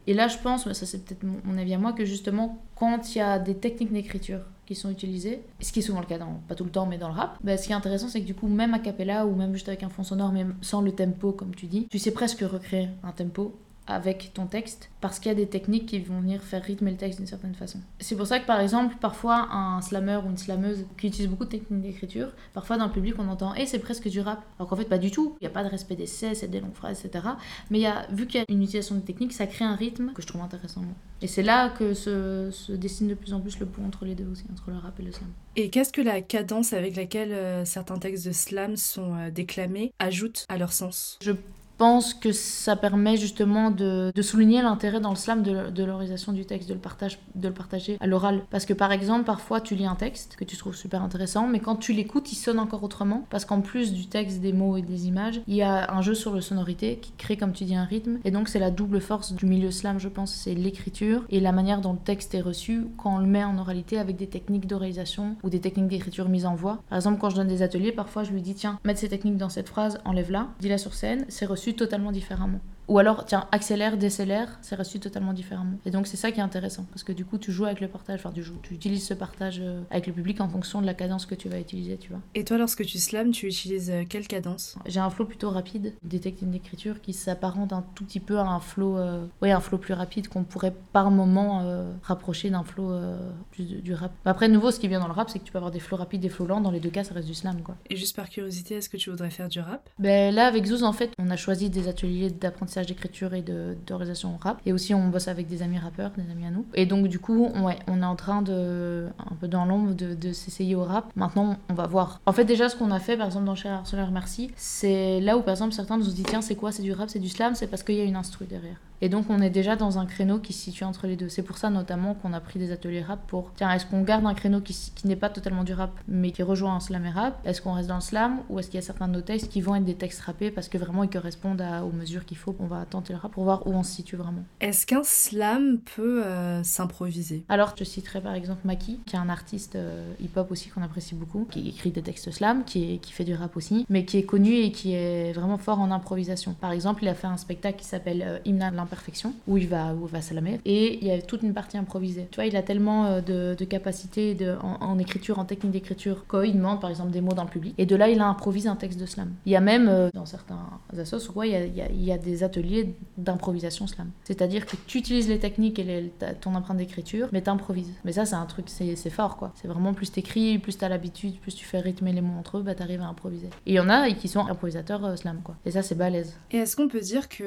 [0.06, 3.14] Et là, je pense, mais ça c'est peut-être mon avis à moi, que justement, quand
[3.14, 6.18] il y a des techniques d'écriture qui sont utilisées, ce qui est souvent le cas,
[6.18, 8.20] dans, pas tout le temps, mais dans le rap, bah, ce qui est intéressant, c'est
[8.20, 10.82] que du coup, même a cappella ou même juste avec un fond sonore, même sans
[10.82, 13.56] le tempo, comme tu dis, tu sais presque recréer un tempo
[13.90, 16.96] avec ton texte parce qu'il y a des techniques qui vont venir faire rythmer le
[16.96, 17.81] texte d'une certaine façon.
[18.01, 21.44] C'est pour ça que par exemple, parfois un slammer ou une slameuse qui utilise beaucoup
[21.44, 24.42] de techniques d'écriture, parfois dans le public on entend et c'est presque du rap.
[24.59, 26.48] Alors qu'en fait pas du tout, il n'y a pas de respect des cesses et
[26.48, 27.27] des longues phrases, etc.
[27.70, 29.77] Mais il y a, vu qu'il y a une utilisation de techniques, ça crée un
[29.77, 30.83] rythme que je trouve intéressant.
[31.20, 34.14] Et c'est là que se, se, dessine de plus en plus le pont entre les
[34.14, 35.29] deux aussi, entre le rap et le slam.
[35.57, 39.92] Et qu'est-ce que la cadence avec laquelle euh, certains textes de slam sont euh, déclamés
[39.98, 41.18] ajoute à leur sens?
[41.20, 41.33] Je
[41.79, 46.45] pense que ça permet justement de, souligner l'intérêt dans le slam de, de l'orisation du
[46.45, 48.43] texte, de le, partage, de le partager à l'oral.
[48.51, 51.61] Parce que par exemple, parfois tu lis un texte que tu trouves super intéressant, mais
[51.61, 53.25] quand tu l'écoutes, il sonne encore autrement.
[53.31, 56.14] Parce qu'en plus du texte, des mots et des images, il y a un jeu
[56.14, 58.19] sur le sonorité qui crée, comme tu dis, un rythme.
[58.25, 61.53] Et donc c'est la double force du milieu slam, je pense, c'est l'écriture et la
[61.53, 64.67] manière dont le texte est reçu quand on le met en oralité avec des techniques
[64.67, 66.83] d'oralisation ou des techniques d'écriture mise en voix.
[66.88, 69.37] Par exemple, quand je donne des ateliers, parfois je lui dis tiens, mettre ces techniques
[69.37, 72.61] dans cette phrase, enlève-la, dis-la sur scène, c'est reçu totalement différemment.
[72.88, 75.77] Ou alors, tiens, accélère, décélère, c'est reçu totalement différemment.
[75.85, 76.87] Et donc, c'est ça qui est intéressant.
[76.90, 79.14] Parce que du coup, tu joues avec le partage, enfin, tu joues, tu utilises ce
[79.14, 82.09] partage euh, avec le public en fonction de la cadence que tu vas utiliser, tu
[82.11, 82.20] vois.
[82.35, 84.77] Et toi, lorsque tu slams, tu utilises euh, quelle cadence?
[84.87, 88.46] J'ai un flow plutôt rapide, des techniques d'écriture qui s'apparentent un tout petit peu à
[88.46, 92.62] un flow, euh, ouais, un flow plus rapide qu'on pourrait par moment euh, rapprocher d'un
[92.62, 94.12] flow euh, plus du, du rap.
[94.24, 95.81] Après, de nouveau, ce qui vient dans le rap, c'est que tu peux avoir des
[95.81, 96.61] flows rapides, des flows lents.
[96.62, 97.77] Dans les deux cas, ça reste du slam, quoi.
[97.90, 99.90] Et juste par curiosité, est-ce que tu voudrais faire du rap?
[99.98, 103.43] Ben là, avec Zouz, en fait, on a choisi des ateliers d'apprentissage d'écriture et
[103.87, 104.61] d'organisation rap.
[104.67, 106.67] Et aussi, on bosse avec des amis rappeurs, des amis à nous.
[106.75, 110.14] Et donc, du coup, ouais, on est en train de, un peu dans l'ombre, de,
[110.14, 111.11] de s'essayer au rap.
[111.17, 112.21] Maintenant, on va voir.
[112.27, 115.37] En fait, déjà, ce qu'on a fait, par exemple, dans Cher Harceleur Merci, c'est là
[115.37, 116.73] où, par exemple, certains nous ont dit tiens, c'est quoi?
[116.73, 117.55] C'est du rap, c'est du slam?
[117.55, 118.77] C'est parce qu'il y a une instru derrière.
[119.00, 121.28] Et donc, on est déjà dans un créneau qui se situe entre les deux.
[121.28, 124.26] C'est pour ça, notamment, qu'on a pris des ateliers rap pour tiens, est-ce qu'on garde
[124.26, 127.11] un créneau qui, qui n'est pas totalement du rap, mais qui rejoint un slam et
[127.11, 127.38] rap?
[127.44, 129.48] Est-ce qu'on reste dans le slam Ou est-ce qu'il y a certains de nos textes
[129.50, 132.37] qui vont être des textes rappés parce que vraiment ils correspondent à- aux mesures qu'il
[132.37, 132.54] faut?
[132.58, 134.42] On va tenter le rap pour voir où on se situe vraiment.
[134.61, 137.44] Est-ce qu'un slam peut euh, s'improviser?
[137.48, 141.14] Alors, je citerai par exemple Maki, qui est un artiste euh, hip-hop aussi qu'on apprécie
[141.14, 144.18] beaucoup, qui écrit des textes slam, qui, est- qui fait du rap aussi, mais qui
[144.18, 146.54] est connu et qui est vraiment fort en improvisation.
[146.61, 149.68] Par exemple, il a fait un spectacle qui s'appelle euh, Hymne à l'imperfection, où il
[149.68, 152.29] va, où va slamer, et il y a toute une partie improvisée.
[152.31, 156.81] Tu vois, il a tellement euh, de, capacités en, écriture, en technique d'écriture, qu'il demande
[156.81, 158.98] par exemple des mots dans le public, et de là, il a improvisé un texte
[158.98, 159.33] de slam.
[159.46, 163.87] Il y a même, euh, dans certains assos, ouais, il y a, des ateliers d'improvisation
[163.87, 164.11] slam.
[164.24, 167.92] C'est-à-dire que tu utilises les techniques et ton empreinte d'écriture, mais t'improvises.
[168.05, 169.53] Mais ça, c'est un truc, c'est fort, quoi.
[169.55, 172.62] C'est vraiment plus t'écris, plus t'as l'habitude, plus tu fais rythmer les mots entre eux,
[172.62, 173.48] bah t'arrives à improviser.
[173.66, 175.57] Et il y en a qui sont improvisateurs euh, slam, quoi.
[175.64, 176.37] Et ça, c'est balèze.
[176.51, 177.44] Et est-ce qu'on peut dire que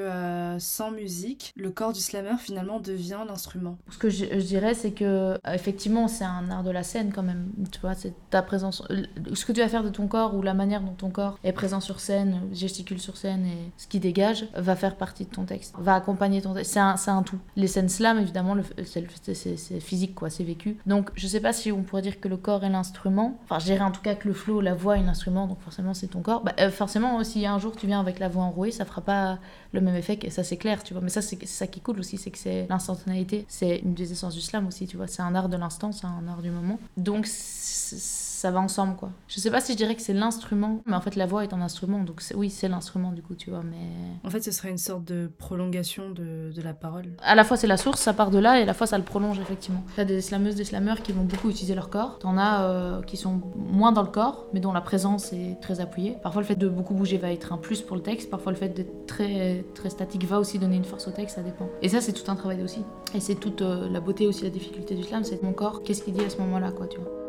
[0.59, 5.05] sans musique, le corps du slammer finalement devient l'instrument Ce que je, dirais, c'est que
[5.05, 7.49] euh, effectivement, c'est un art de la scène quand même.
[7.71, 10.41] Tu vois, c'est ta présence, euh, ce que tu vas faire de ton corps ou
[10.41, 13.99] la manière dont ton corps est présent sur scène, gesticule sur scène et ce qui
[13.99, 16.73] dégage va faire partie de ton texte, va accompagner ton texte.
[16.73, 17.39] C'est un, un tout.
[17.55, 20.77] Les scènes slam, évidemment, c'est physique, quoi, c'est vécu.
[20.85, 23.39] Donc, je sais pas si on pourrait dire que le corps est l'instrument.
[23.43, 25.93] Enfin, je dirais en tout cas que le flow, la voix est l'instrument, donc forcément,
[25.93, 26.43] c'est ton corps.
[26.43, 29.39] Bah, euh, forcément, si un jour tu viens avec la voix enrouée, ça fera pas
[29.73, 31.01] le même effet, que ça c'est clair, tu vois.
[31.01, 33.45] Mais ça, c'est c'est ça qui cool aussi, c'est que c'est l'instantanéité.
[33.47, 35.07] C'est une des essences du slam aussi, tu vois.
[35.07, 36.79] C'est un art de l'instant, c'est un art du moment.
[36.97, 37.95] Donc, c-
[38.41, 39.11] ça va ensemble, quoi.
[39.27, 41.53] Je sais pas si je dirais que c'est l'instrument, mais en fait, la voix est
[41.53, 43.61] un instrument, donc oui, c'est l'instrument, du coup, tu vois.
[43.63, 43.77] Mais
[44.25, 47.05] En fait, ce serait une sorte de prolongation de, de la parole.
[47.21, 48.97] à la fois, c'est la source, ça part de là, et à la fois, ça
[48.97, 49.83] le prolonge, effectivement.
[49.95, 52.17] T'as des slameuses, des slameurs qui vont beaucoup utiliser leur corps.
[52.17, 55.79] T'en as euh, qui sont moins dans le corps, mais dont la présence est très
[55.79, 56.17] appuyée.
[56.23, 58.31] Parfois, le fait de beaucoup bouger va être un plus pour le texte.
[58.31, 61.43] Parfois, le fait d'être très, très statique va aussi donner une force au texte, ça
[61.43, 61.69] dépend.
[61.83, 62.81] Et ça, c'est tout un travail aussi.
[63.13, 66.01] Et c'est toute euh, la beauté aussi, la difficulté du slam, c'est mon corps, qu'est-ce
[66.01, 67.20] qu'il dit à ce moment-là, quoi, tu vois.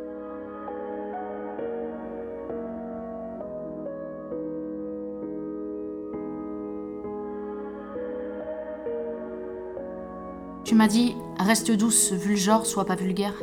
[10.72, 13.34] Tu m'as dit, reste douce, vu sois pas vulgaire.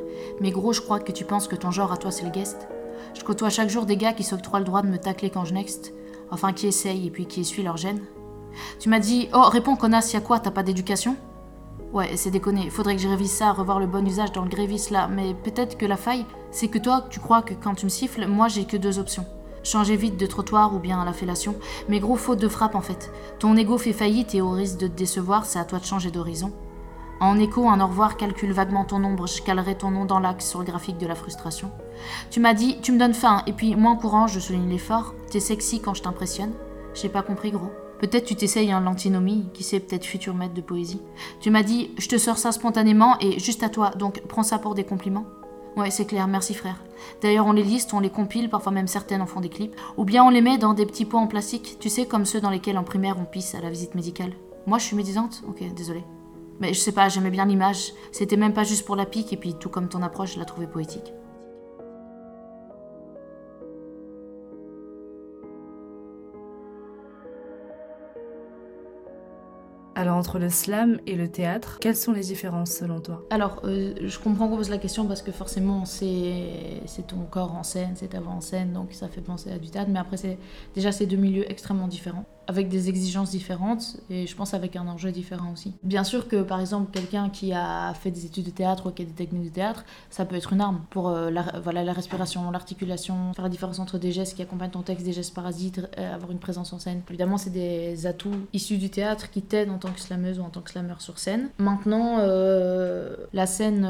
[0.42, 2.68] Mais gros, je crois que tu penses que ton genre à toi c'est le guest.
[3.14, 5.54] Je côtoie chaque jour des gars qui s'octroient le droit de me tacler quand je
[5.54, 5.94] next.
[6.32, 8.02] Enfin, qui essayent et puis qui essuient leur gêne.
[8.80, 11.18] Tu m'as dit, oh, réponds connasse, y'a quoi, t'as pas d'éducation?
[11.94, 14.88] Ouais, c'est déconné, faudrait que je révise ça, revoir le bon usage dans le grévis
[14.90, 17.92] là, mais peut-être que la faille, c'est que toi, tu crois que quand tu me
[17.92, 19.28] siffles, moi j'ai que deux options.
[19.62, 21.54] Changer vite de trottoir ou bien à la fellation.
[21.90, 23.12] Mais gros, faute de frappe en fait.
[23.38, 26.10] Ton ego fait faillite et au risque de te décevoir, c'est à toi de changer
[26.10, 26.52] d'horizon.
[27.22, 30.50] En écho, un au revoir calcule vaguement ton ombre, je calerai ton nom dans l'axe
[30.50, 31.70] sur le graphique de la frustration.
[32.32, 35.14] Tu m'as dit, tu me donnes faim, et puis moins courant, je souligne l'effort.
[35.30, 36.54] T'es sexy quand je t'impressionne.
[36.94, 37.72] J'ai pas compris, gros.
[38.00, 41.02] Peut-être tu t'essayes un l'antinomie, qui sait, peut-être futur maître de poésie.
[41.42, 44.58] Tu m'as dit, je te sors ça spontanément et juste à toi, donc prends ça
[44.58, 45.26] pour des compliments.
[45.76, 46.82] Ouais, c'est clair, merci frère.
[47.22, 49.76] D'ailleurs, on les liste, on les compile, parfois même certaines en font des clips.
[49.98, 52.40] Ou bien on les met dans des petits pots en plastique, tu sais, comme ceux
[52.40, 54.32] dans lesquels en primaire on pisse à la visite médicale.
[54.66, 55.42] Moi, je suis médisante?
[55.48, 56.04] Ok, désolé.
[56.60, 57.94] Mais je sais pas, j'aimais bien l'image.
[58.12, 60.46] C'était même pas juste pour la pique, et puis tout comme ton approche, je la
[60.46, 61.14] trouvais poétique.
[69.96, 73.22] Alors, entre le slam et le théâtre, quelles sont les différences selon toi?
[73.32, 77.54] Alors, euh, je comprends qu'on pose la question parce que forcément, c'est c'est ton corps
[77.54, 79.90] en scène, c'est ta voix en scène, donc ça fait penser à du théâtre.
[79.92, 80.38] Mais après, c'est
[80.74, 82.24] déjà ces deux milieux extrêmement différents.
[82.50, 85.76] Avec des exigences différentes et je pense avec un enjeu différent aussi.
[85.84, 89.04] Bien sûr que par exemple quelqu'un qui a fait des études de théâtre ou qui
[89.04, 91.94] a des techniques de théâtre, ça peut être une arme pour euh, la, voilà, la
[91.94, 95.80] respiration, l'articulation, faire la différence entre des gestes qui accompagnent ton texte, des gestes parasites,
[96.00, 97.04] euh, avoir une présence en scène.
[97.10, 100.50] Évidemment, c'est des atouts issus du théâtre qui t'aident en tant que slameuse ou en
[100.50, 101.50] tant que slameur sur scène.
[101.60, 103.88] Maintenant, euh, la scène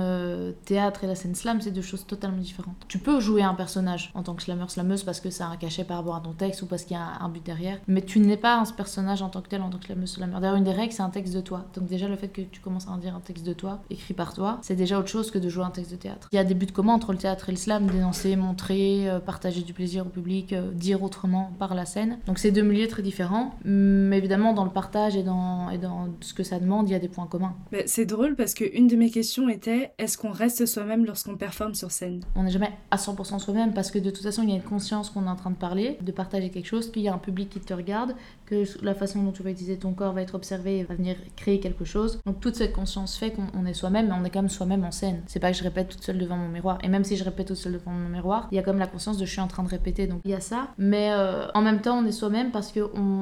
[0.65, 2.75] théâtre et la scène slam, c'est deux choses totalement différentes.
[2.89, 5.55] Tu peux jouer un personnage en tant que slameur, slameuse parce que ça a un
[5.55, 8.01] cachet par rapport à ton texte ou parce qu'il y a un but derrière, mais
[8.01, 10.39] tu n'es pas un personnage en tant que tel, en tant que slameuse, slameur.
[10.39, 11.65] D'ailleurs, une des règles, c'est un texte de toi.
[11.75, 14.13] Donc déjà, le fait que tu commences à en dire un texte de toi, écrit
[14.13, 16.27] par toi, c'est déjà autre chose que de jouer un texte de théâtre.
[16.31, 19.19] Il y a des buts communs entre le théâtre et le slam, dénoncer, montrer, euh,
[19.19, 22.19] partager du plaisir au public, euh, dire autrement par la scène.
[22.25, 26.07] Donc c'est deux milieux très différents, mais évidemment dans le partage et dans, et dans
[26.21, 27.55] ce que ça demande, il y a des points communs.
[27.85, 31.75] c'est drôle parce que une de mes questions était est-ce qu'on reste soi-même lorsqu'on performe
[31.75, 32.21] sur scène?
[32.35, 34.61] On n'est jamais à 100% soi-même parce que de toute façon il y a une
[34.61, 37.19] conscience qu'on est en train de parler, de partager quelque chose, qu'il y a un
[37.19, 38.15] public qui te regarde,
[38.49, 41.15] que la façon dont tu vas utiliser ton corps va être observée et va venir
[41.35, 42.19] créer quelque chose.
[42.25, 44.91] Donc toute cette conscience fait qu'on est soi-même, mais on est quand même soi-même en
[44.91, 45.21] scène.
[45.27, 46.79] C'est pas que je répète toute seule devant mon miroir.
[46.83, 48.87] Et même si je répète toute seule devant mon miroir, il y a comme la
[48.87, 50.07] conscience de je suis en train de répéter.
[50.07, 50.69] Donc il y a ça.
[50.77, 52.79] Mais euh, en même temps, on est soi-même parce que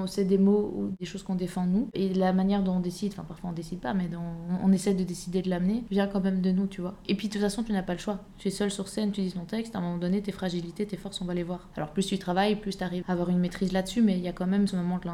[0.08, 1.90] c'est des mots ou des choses qu'on défend nous.
[1.94, 4.10] Et la manière dont on décide, enfin parfois on décide pas, mais
[4.64, 6.94] on, essaie de décider de l'amener, vient quand même de nous, tu vois.
[7.08, 8.20] Et puis de toute façon, tu n'as pas le choix.
[8.38, 10.86] Tu es seul sur scène, tu dis ton texte, à un moment donné, tes fragilités,
[10.86, 11.68] tes forces, on va les voir.
[11.76, 14.28] Alors plus tu travailles, plus tu arrives à avoir une maîtrise là-dessus, mais il y
[14.28, 15.08] a quand même ce moment de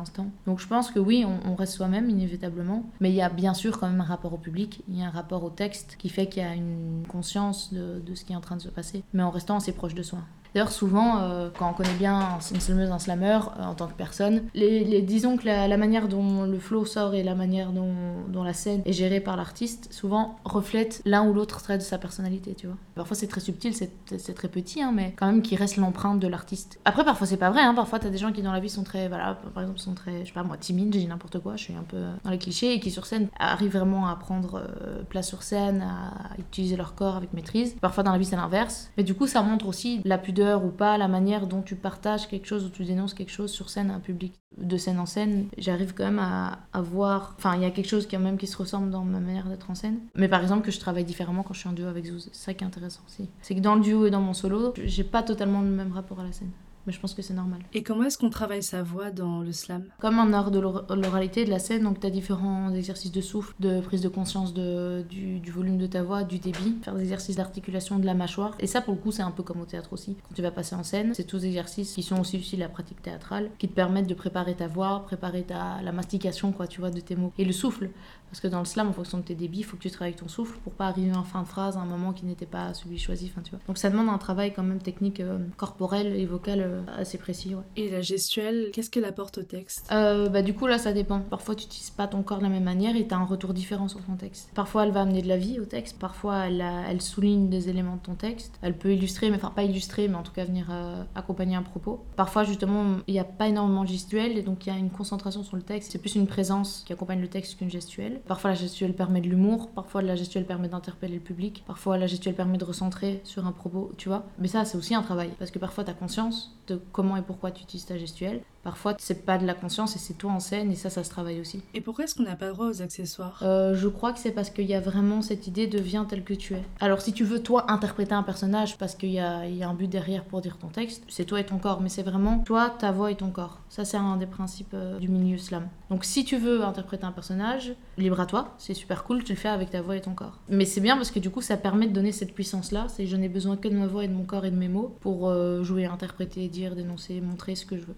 [0.46, 3.80] Donc je pense que oui, on, reste soi-même inévitablement, mais il y a bien sûr
[3.80, 6.28] quand même un rapport au public, il y a un rapport au texte qui fait
[6.28, 9.24] qu'il y a une conscience de ce qui est en train de se passer, mais
[9.24, 10.20] en restant assez proche de soi.
[10.54, 13.94] D'ailleurs, souvent, euh, quand on connaît bien une slameuse, un slammer euh, en tant que
[13.94, 18.54] personne, les, disons que la, manière dont le flow sort et la manière dont, la
[18.54, 22.68] scène est gérée par l'artiste, souvent reflète l'un ou l'autre trait de sa personnalité, tu
[22.68, 22.76] vois.
[22.96, 26.28] Parfois, c'est très subtil, c'est très petit, hein, mais quand même qui reste l'empreinte de
[26.28, 26.80] l'artiste.
[26.84, 28.84] Après, parfois, c'est pas vrai, hein, parfois, t'as des gens qui dans la vie sont
[28.84, 31.56] très, voilà, par exemple, sont très, je sais pas moi, timides, j'ai dit n'importe quoi,
[31.56, 34.56] je suis un peu dans les clichés, et qui sur scène arrivent vraiment à prendre
[34.56, 37.76] euh, place sur scène, à utiliser leur corps avec maîtrise.
[37.80, 38.92] Parfois, dans la vie, c'est l'inverse.
[38.98, 42.28] Mais du coup, ça montre aussi la pudeur ou pas, la manière dont tu partages
[42.28, 44.34] quelque chose ou tu dénonces quelque chose sur scène à un public.
[44.58, 47.36] De scène en scène, j'arrive quand même à, à voir.
[47.38, 49.72] Enfin, il y a quelque chose quand même qui se ressemble dans ma manière d'être
[49.72, 50.00] en scène.
[50.16, 52.30] Mais par exemple, que je travaille différemment quand je suis en duo avec Zouz.
[52.32, 53.30] C'est ça qui est intéressant aussi.
[53.42, 56.20] C'est que dans le duo et dans mon solo, j'ai pas totalement le même rapport
[56.20, 56.52] à la scène
[56.86, 57.60] mais je pense que c'est normal.
[57.74, 59.86] Et comment est-ce qu'on travaille sa voix dans le slam?
[60.00, 63.54] Comme un art de l'oralité, de la scène, donc tu as différents exercices de souffle,
[63.60, 67.36] de prise de conscience de, du, volume de ta voix, du débit, faire des exercices
[67.36, 68.56] d'articulation de la mâchoire.
[68.60, 70.16] Et ça, pour le coup, c'est un peu comme au théâtre aussi.
[70.28, 72.68] Quand tu vas passer en scène, c'est tous des exercices qui sont aussi utiles à
[72.68, 76.68] la pratique théâtrale, qui te permettent de préparer ta voix, préparer ta, la mastication, quoi,
[76.68, 77.34] tu vois, de tes mots.
[77.38, 77.90] Et le souffle,
[78.34, 80.16] parce que dans le slam, en fonction de tes débits, il faut que tu travailles
[80.16, 82.74] ton souffle pour pas arriver en fin de phrase à un moment qui n'était pas
[82.74, 83.30] celui choisi.
[83.32, 83.60] Enfin, tu vois.
[83.68, 87.54] Donc ça demande un travail quand même technique, euh, corporel et vocal euh, assez précis.
[87.76, 89.88] Et la gestuelle, qu'est-ce qu'elle apporte au texte?
[89.92, 91.20] Euh, bah, Du coup, là, ça dépend.
[91.20, 93.54] Parfois, tu n'utilises pas ton corps de la même manière et tu as un retour
[93.54, 94.50] différent sur ton texte.
[94.56, 96.00] Parfois, elle va amener de la vie au texte.
[96.00, 98.58] Parfois, elle, elle souligne des éléments de ton texte.
[98.64, 100.72] Elle peut illustrer, mais enfin, pas illustrer, mais en tout cas venir
[101.14, 102.04] accompagner un propos.
[102.16, 104.90] Parfois, justement, il n'y a pas énormément de gestuelle et donc il y a une
[104.90, 105.92] concentration sur le texte.
[105.92, 108.22] C'est plus une présence qui accompagne le texte qu'une gestuelle.
[108.28, 112.08] Parfois, la gestuelle permet de l'humour, parfois la gestuelle permet d'interpeller le public, parfois la
[112.08, 114.26] gestuelle permet de recentrer sur un propos, tu vois.
[114.40, 117.22] Mais ça, c'est aussi un travail, parce que parfois tu as conscience de comment et
[117.22, 120.40] pourquoi tu utilises ta gestuelle, Parfois, c'est pas de la conscience et c'est toi en
[120.40, 121.62] scène et ça, ça se travaille aussi.
[121.74, 123.40] Et pourquoi est-ce qu'on n'a pas droit aux accessoires?
[123.44, 126.24] Euh, Je crois que c'est parce qu'il y a vraiment cette idée de viens tel
[126.24, 126.64] que tu es.
[126.80, 129.74] Alors, si tu veux, toi, interpréter un personnage parce qu'il y a, y a, un
[129.74, 132.70] but derrière pour dire ton texte, c'est toi et ton corps, mais c'est vraiment toi,
[132.70, 133.60] ta voix et ton corps.
[133.68, 135.68] Ça, c'est un des principes euh, du milieu slam.
[135.90, 139.38] Donc, si tu veux interpréter un personnage, libre à toi, c'est super cool, tu le
[139.38, 140.40] fais avec ta voix et ton corps.
[140.48, 142.88] Mais c'est bien parce que du coup, ça permet de donner cette puissance-là.
[142.88, 144.70] C'est je n'ai besoin que de ma voix et de mon corps et de mes
[144.70, 147.96] mots pour euh, jouer, interpréter, dire, dénoncer, montrer ce que je veux.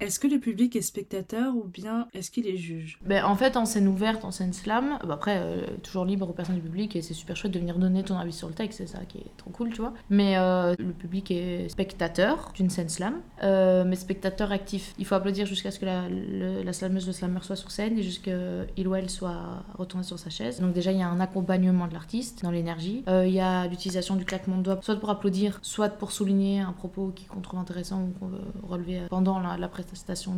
[0.00, 2.98] Est-ce que le public est spectateur ou bien est-ce qu'il est juge?
[3.04, 6.32] Ben, En fait, en scène ouverte, en scène slam, bah, après, euh, toujours libre aux
[6.32, 8.78] personnes du public et c'est super chouette de venir donner ton avis sur le texte,
[8.78, 9.92] c'est ça qui est trop cool, tu vois.
[10.10, 14.94] Mais euh, le public est spectateur d'une scène slam, euh, mais spectateur actif.
[14.98, 18.02] Il faut applaudir jusqu'à ce que la, la slameuse, le slammer soit sur scène et
[18.02, 18.30] jusqu'à
[18.76, 20.60] qu'il ou elle soit retourné sur sa chaise.
[20.60, 23.04] Donc déjà, il y a un accompagnement de l'artiste dans l'énergie.
[23.08, 26.72] Il y a l'utilisation du claquement de doigts, soit pour applaudir, soit pour souligner un
[26.72, 29.68] propos qu'on trouve intéressant ou qu'on veut relever pendant la, la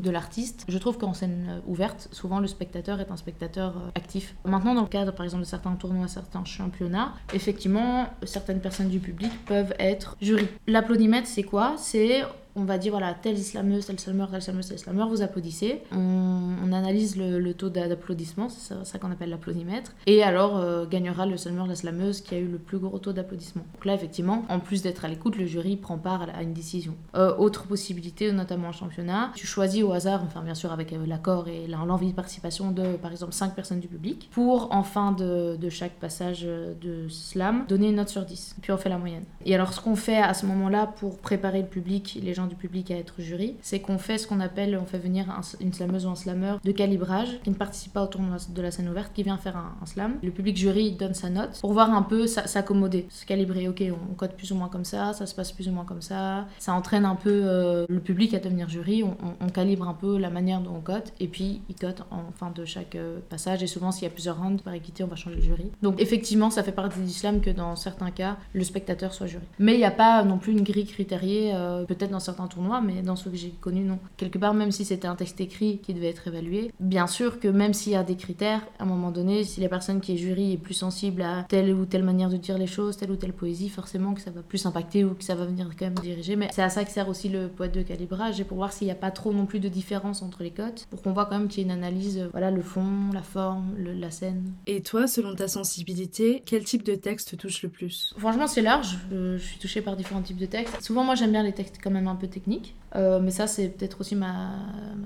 [0.03, 0.65] de l'artiste.
[0.69, 4.35] Je trouve qu'en scène euh, ouverte, souvent le spectateur est un spectateur euh, actif.
[4.45, 8.99] Maintenant, dans le cadre par exemple de certains tournois, certains championnats, effectivement, certaines personnes du
[8.99, 10.49] public peuvent être jury.
[10.67, 11.75] L'applaudimètre, c'est quoi?
[11.77, 12.23] C'est
[12.57, 15.83] on va dire voilà, tel islameuse, tel islameur, tel islameuse, tel islameur, vous applaudissez.
[15.93, 19.93] On, analyse le, taux d'applaudissement, c'est ça, qu'on appelle l'applaudimètre.
[20.07, 23.65] Et alors euh, gagnera le islameur, l'islameuse qui a eu le plus gros taux d'applaudissement.
[23.75, 26.95] Donc là, effectivement, en plus d'être à l'écoute, le jury prend part à, une décision.
[27.17, 31.05] Euh, autre possibilité, notamment en championnat, tu choisis au hasard, enfin bien sûr avec euh,
[31.07, 35.13] l'accord et l'envie de participation de, par exemple, 5 personnes du public, pour en fin
[35.13, 38.57] de, de chaque passage de slam, donner une note sur 10.
[38.63, 39.25] Puis on fait la moyenne.
[39.45, 42.55] Et alors ce qu'on fait à ce moment-là pour préparer le public, les gens du
[42.57, 45.73] public à être jury, c'est qu'on fait ce qu'on appelle, on fait venir un- une
[45.73, 48.89] slameuse ou un slameur de calibrage qui ne participe pas au tournoi de la scène
[48.89, 50.15] ouverte, qui vient faire un, slam.
[50.23, 53.69] Le public jury donne sa note pour voir un peu sa- s'accommoder, se calibrer.
[53.69, 55.85] Ok, on, on code plus ou moins comme ça, ça se passe plus ou moins
[55.85, 56.47] comme ça.
[56.59, 59.03] Ça entraîne un peu euh, le public à devenir jury.
[59.03, 59.15] On,
[59.51, 62.65] calibre un peu la manière dont on cote et puis il cote en fin de
[62.65, 63.63] chaque euh, passage.
[63.63, 65.71] Et souvent, s'il y a plusieurs rounds par équité, on va changer le jury.
[65.83, 69.45] Donc effectivement, ça fait partie du slam que dans certains cas, le spectateur soit jury.
[69.59, 72.81] Mais il n'y a pas non plus une grille critériée, euh, peut-être dans certains tournois,
[72.81, 73.99] mais dans ceux que j'ai connus, non.
[74.17, 77.49] Quelque part, même si c'était un texte écrit qui devait être évalué, bien sûr que
[77.49, 80.17] même s'il y a des critères, à un moment donné, si la personne qui est
[80.17, 83.17] jury est plus sensible à telle ou telle manière de dire les choses, telle ou
[83.17, 85.95] telle poésie, forcément que ça va plus impacter ou que ça va venir quand même
[85.99, 86.37] diriger.
[86.37, 88.87] Mais c'est à ça que sert aussi le poète de calibrage et pour voir s'il
[88.87, 91.39] n'y a pas trop non plus de différence entre les cotes, pour qu'on voit quand
[91.39, 94.53] même qu'il y ait une analyse, euh, voilà, le fond, la forme, le- la scène.
[94.67, 98.15] Et toi, selon ta sensibilité, quel type de texte te touche le plus?
[98.19, 98.99] Franchement, c'est large.
[99.11, 100.83] Je, je suis touchée par différents types de textes.
[100.83, 102.75] Souvent, moi, j'aime bien les textes quand même un peu techniques.
[102.97, 104.51] Euh, mais ça, c'est peut-être aussi ma,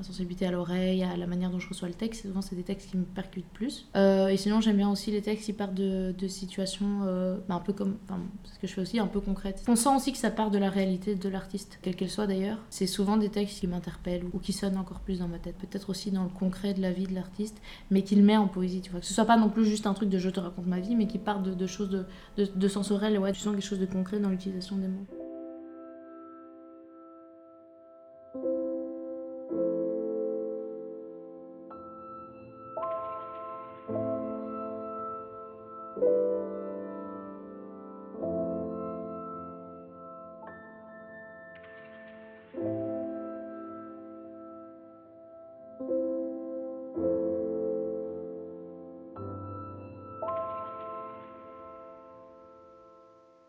[0.03, 2.23] sensibilité à l'oreille, à la manière dont je reçois le texte.
[2.23, 3.89] Souvent, c'est des textes qui me percutent plus.
[3.97, 7.61] Euh, et sinon, j'aime bien aussi les textes qui partent de, situations euh, bah, un
[7.61, 7.97] peu comme.
[8.05, 9.63] Enfin, ce que je fais aussi, un peu concrètes.
[9.69, 12.59] On sent aussi que ça part de la réalité de l'artiste, quelle qu'elle soit d'ailleurs.
[12.71, 15.57] C'est souvent des textes qui m'interpellent ou qui sonnent encore plus dans ma tête.
[15.57, 18.81] Peut-être aussi dans le concret de la vie de l'artiste, mais qu'il met en poésie,
[18.81, 19.01] tu vois.
[19.01, 20.97] Que ce soit pas non plus juste un truc de je te raconte ma vie,
[20.97, 22.05] mais qui part de, choses de,
[22.37, 23.19] de.
[23.19, 25.24] Ouais, tu sens quelque chose de concret dans l'utilisation des mots.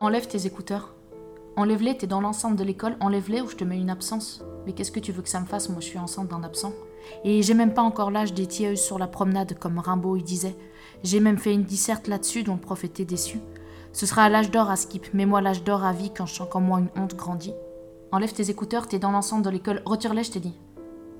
[0.01, 0.93] Enlève tes écouteurs.
[1.55, 4.43] Enlève-les, t'es dans l'enceinte de l'école, enlève-les ou je te mets une absence.
[4.65, 5.69] Mais qu'est-ce que tu veux que ça me fasse?
[5.69, 6.73] Moi, je suis enceinte d'un absent.
[7.23, 10.57] Et j'ai même pas encore l'âge des tilleuses sur la promenade, comme Rimbaud il disait.
[11.03, 13.39] J'ai même fait une disserte là-dessus dont le prof était déçu.
[13.93, 16.49] Ce sera à l'âge d'or à Skip, mets-moi l'âge d'or à vie quand je sens
[16.51, 17.53] qu'en moi une honte grandit.
[18.11, 20.59] Enlève tes écouteurs, t'es dans l'enceinte de l'école, retire-les, je t'ai dit.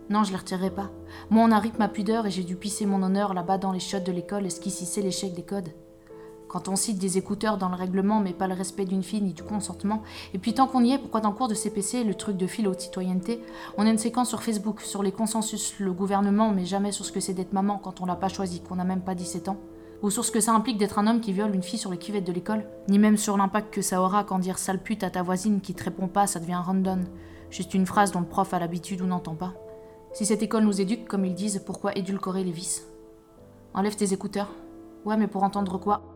[0.10, 0.92] Non, je les retirerai pas.
[1.30, 3.80] Moi, on a rythme ma pudeur et j'ai dû pisser mon honneur là-bas dans les
[3.80, 5.70] chiottes de l'école, esquississer l'échec des codes.
[6.56, 9.34] Quand on cite des écouteurs dans le règlement, mais pas le respect d'une fille ni
[9.34, 10.04] du consentement.
[10.34, 12.48] Et puis tant qu'on y est, pourquoi dans le cours de CPC, le truc de
[12.48, 13.42] philo de citoyenneté,
[13.78, 17.12] on a une séquence sur Facebook sur les consensus, le gouvernement, mais jamais sur ce
[17.12, 19.58] que c'est d'être maman quand on l'a pas choisi, qu'on n'a même pas 17 ans.
[20.02, 21.98] Ou sur ce que ça implique d'être un homme qui viole une fille sur les
[21.98, 22.66] cuvettes de l'école.
[22.88, 25.74] Ni même sur l'impact que ça aura quand dire sale pute à ta voisine qui
[25.74, 27.04] te répond pas, ça devient random.
[27.50, 29.56] Juste une phrase dont le prof a l'habitude ou n'entend pas.
[30.14, 32.88] Si cette école nous éduque, comme ils disent, pourquoi édulcorer les vices?
[33.74, 34.54] Enlève tes écouteurs.
[35.04, 36.15] Ouais, mais pour entendre quoi?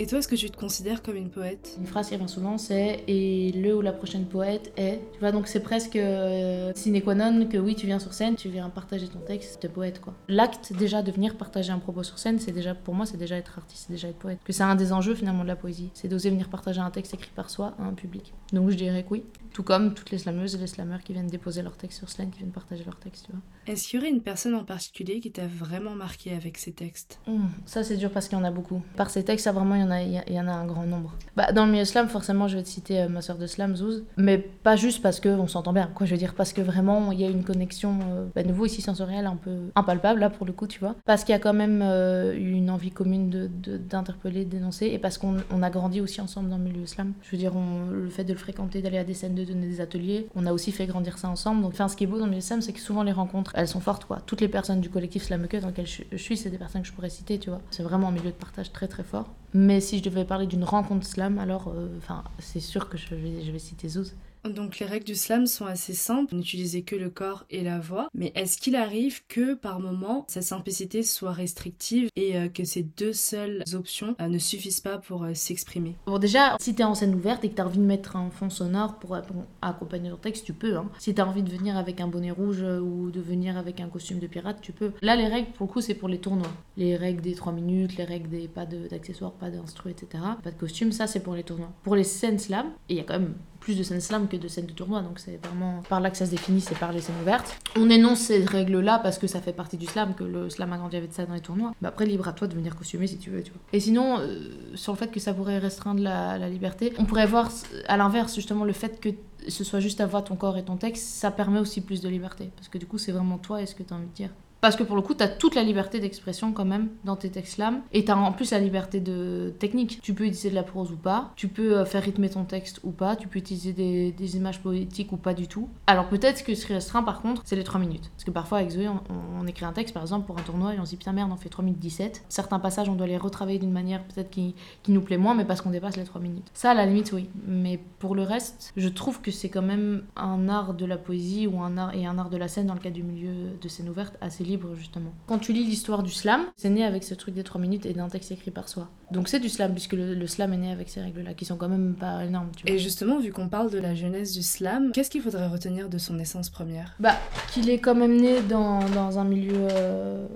[0.00, 1.74] Et toi, est-ce que tu te considères comme une poète?
[1.76, 5.00] Une phrase qui revient souvent, c'est et le ou la prochaine poète est?
[5.12, 8.36] Tu vois, donc c'est presque euh, sine qua non que oui, tu viens sur scène,
[8.36, 10.14] tu viens partager ton texte, t'es poète quoi.
[10.28, 13.36] L'acte déjà de venir partager un propos sur scène, c'est déjà pour moi, c'est déjà
[13.36, 14.38] être artiste, c'est déjà être poète.
[14.44, 17.14] Que c'est un des enjeux finalement de la poésie, c'est d'oser venir partager un texte
[17.14, 18.32] écrit par soi à un public.
[18.52, 19.24] Donc je dirais que oui.
[19.52, 22.30] Tout comme toutes les slameuses et les slameurs qui viennent déposer leur texte sur scène,
[22.30, 23.40] qui viennent partager leur texte, tu vois.
[23.66, 27.18] Est-ce qu'il y aurait une personne en particulier qui t'a vraiment marqué avec ses textes?
[27.26, 28.80] Hum, ça c'est dur parce qu'il y en a beaucoup.
[28.96, 31.12] Par ces textes, ça vraiment il y en il y en a un grand nombre.
[31.36, 33.76] Bah, dans le milieu slam, forcément, je vais te citer euh, ma soeur de slam,
[33.76, 35.90] Zouz, mais pas juste parce que on s'entend bien.
[35.94, 38.66] Quoi, je veux dire parce que vraiment il y a une connexion, euh, bah, nouveau
[38.66, 40.94] ici sensorielle, un peu impalpable là pour le coup, tu vois.
[41.04, 44.86] Parce qu'il y a quand même euh, une envie commune de de- d'interpeller, de, dénoncer,
[44.86, 47.12] et parce qu'on on a grandi aussi ensemble dans le milieu slam.
[47.22, 47.52] Je veux dire,
[47.90, 50.52] le fait de le fréquenter, d'aller à des scènes, de donner des ateliers, on a
[50.52, 51.62] aussi fait grandir ça ensemble.
[51.62, 53.68] Donc, ce qui est beau dans le milieu slam, c'est que souvent les rencontres, elles
[53.68, 54.18] sont fortes, quoi.
[54.26, 56.88] Toutes les personnes du collectif Slam dans lequel je, je suis, c'est des personnes que
[56.88, 57.60] je pourrais citer, tu vois.
[57.70, 59.26] C'est vraiment un milieu de partage très très fort.
[59.54, 63.14] Mais si je devais parler d'une rencontre slam, alors, euh, enfin, c'est sûr que je
[63.14, 64.14] vais, je vais citer Zouz.
[64.44, 68.08] Donc les règles du slam sont assez simples, n'utilisez que le corps et la voix,
[68.14, 72.82] mais est-ce qu'il arrive que par moment cette simplicité soit restrictive et euh, que ces
[72.82, 75.96] deux seules options euh, ne suffisent pas pour euh, s'exprimer?
[76.06, 78.50] Bon déjà, si t'es en scène ouverte et que t'as envie de mettre un fond
[78.50, 79.18] sonore pour,
[79.62, 80.76] accompagner ton texte, tu peux.
[80.76, 80.88] Hein.
[80.98, 84.18] Si t'as envie de venir avec un bonnet rouge ou de venir avec un costume
[84.18, 84.92] de pirate, tu peux.
[85.02, 86.50] Là, les règles, pour le coup, c'est pour les tournois.
[86.76, 90.22] Les règles des 3 minutes, les règles des pas d'accessoires, pas d'instru, etc.
[90.42, 91.72] Pas de costume, ça c'est pour les tournois.
[91.82, 94.36] Pour les scènes slam, et il y a quand même plus de scènes slam que
[94.36, 96.92] de scènes de tournoi, donc c'est vraiment par là que ça se définit, c'est par
[96.92, 97.56] les scènes ouvertes.
[97.76, 100.78] On énonce ces règles-là parce que ça fait partie du slam, que le slam a
[100.78, 101.74] grandi avec ça dans les tournois.
[101.80, 103.60] Mais après, libre à toi de venir costumer si tu veux, tu vois.
[103.72, 107.50] Et sinon, euh, sur le fait que ça pourrait restreindre la, liberté, on pourrait voir
[107.88, 109.10] à l'inverse justement le fait que
[109.48, 112.08] ce soit juste à voir ton corps et ton texte, ça permet aussi plus de
[112.08, 112.50] liberté.
[112.56, 114.30] Parce que du coup, c'est vraiment toi et ce que tu as envie de dire.
[114.60, 117.30] Parce que pour le coup, tu as toute la liberté d'expression quand même dans tes
[117.30, 117.82] textes slam.
[117.92, 120.00] Et tu as en plus la liberté de technique.
[120.02, 121.30] Tu peux utiliser de la prose ou pas.
[121.36, 123.16] Tu peux euh, faire rythmer ton texte ou pas.
[123.16, 125.68] Tu peux utiliser des, images poétiques ou pas du tout.
[125.86, 128.10] Alors peut-être que ce qui restreint par contre, c'est les 3 minutes.
[128.10, 130.78] Parce que parfois avec Zoé, on, écrit un texte par exemple pour un tournoi et
[130.78, 132.24] on se dit putain merde, on fait 3 minutes 17.
[132.28, 135.46] Certains passages, on doit les retravailler d'une manière peut-être qui, qui, nous plaît moins, mais
[135.46, 136.50] parce qu'on dépasse les 3 minutes.
[136.52, 137.30] Ça, à la limite, oui.
[137.46, 141.46] Mais pour le reste, je trouve que c'est quand même un art de la poésie
[141.46, 143.68] ou un art, et un art de la scène dans le cas du milieu de
[143.68, 144.44] scène ouverte assez
[144.74, 145.12] justement.
[145.26, 147.92] Quand tu lis l'histoire du slam, c'est né avec ce truc des 3 minutes et
[147.92, 148.88] d'un texte écrit par soi.
[149.10, 151.68] Donc c'est du slam, puisque le, slam est né avec ces règles-là, qui sont quand
[151.68, 152.50] même pas énormes.
[152.56, 152.74] Tu vois.
[152.74, 155.98] Et justement, vu qu'on parle de la jeunesse du slam, qu'est-ce qu'il faudrait retenir de
[155.98, 156.94] son essence première?
[157.00, 157.16] Bah,
[157.52, 160.26] qu'il est quand même né dans, dans un milieu euh,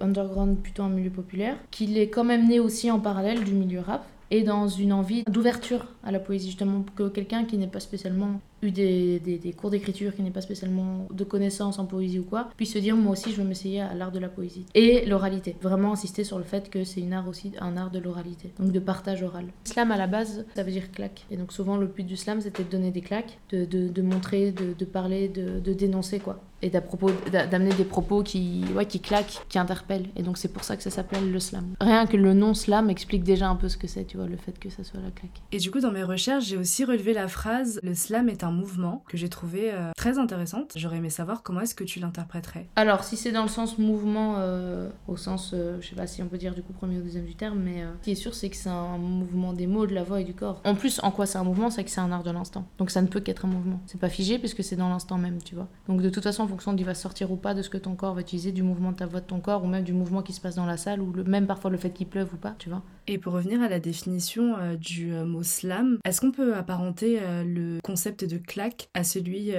[0.00, 3.80] underground, plutôt un milieu populaire, qu'il est quand même né aussi en parallèle du milieu
[3.80, 7.80] rap, et dans une envie d'ouverture à la poésie, justement, que quelqu'un qui n'est pas
[7.80, 12.24] spécialement eu des, des, cours d'écriture, qui n'est pas spécialement de connaissances en poésie ou
[12.24, 14.64] quoi, puisse se dire moi aussi je veux m'essayer à l'art de la poésie.
[14.74, 15.54] Et l'oralité.
[15.60, 18.50] Vraiment insister sur le fait que c'est une art aussi un art de l'oralité.
[18.58, 19.44] Donc de partage oral.
[19.64, 21.26] Slam à la base, ça veut dire claque.
[21.30, 24.50] Et donc souvent le but du slam c'était de donner des claques, de, de, montrer,
[24.50, 29.42] de, de parler, de, de dénoncer quoi et d'amener des propos qui, ouais, qui claquent,
[29.48, 30.08] qui interpellent.
[30.16, 31.74] Et donc c'est pour ça que ça s'appelle le slam.
[31.80, 34.36] Rien que le nom slam explique déjà un peu ce que c'est, tu vois, le
[34.36, 35.40] fait que ça soit la claque.
[35.52, 38.52] Et du coup, dans mes recherches, j'ai aussi relevé la phrase Le slam est un
[38.52, 40.74] mouvement que j'ai trouvé euh, très intéressante.
[40.76, 42.68] J'aurais aimé savoir comment est-ce que tu l'interpréterais.
[42.76, 46.22] Alors, si c'est dans le sens mouvement, euh, au sens, euh, je sais pas si
[46.22, 48.32] on peut dire du coup premier ou deuxième du terme, mais ce qui est sûr,
[48.32, 50.60] c'est que c'est un mouvement des mots, de la voix et du corps.
[50.64, 52.64] En plus, en quoi c'est un mouvement, c'est que c'est un art de l'instant.
[52.78, 53.80] Donc ça ne peut qu'être un mouvement.
[53.86, 55.66] C'est pas figé puisque c'est dans l'instant même, tu vois.
[55.88, 57.96] Donc de toute façon, en fonction d'il va sortir ou pas de ce que ton
[57.96, 60.22] corps va utiliser, du mouvement de ta voix de ton corps, ou même du mouvement
[60.22, 62.36] qui se passe dans la salle, ou le, même parfois le fait qu'il pleuve ou
[62.36, 62.82] pas, tu vois.
[63.08, 67.18] Et pour revenir à la définition euh, du euh, mot slam, est-ce qu'on peut apparenter
[67.20, 69.52] euh, le concept de claque à celui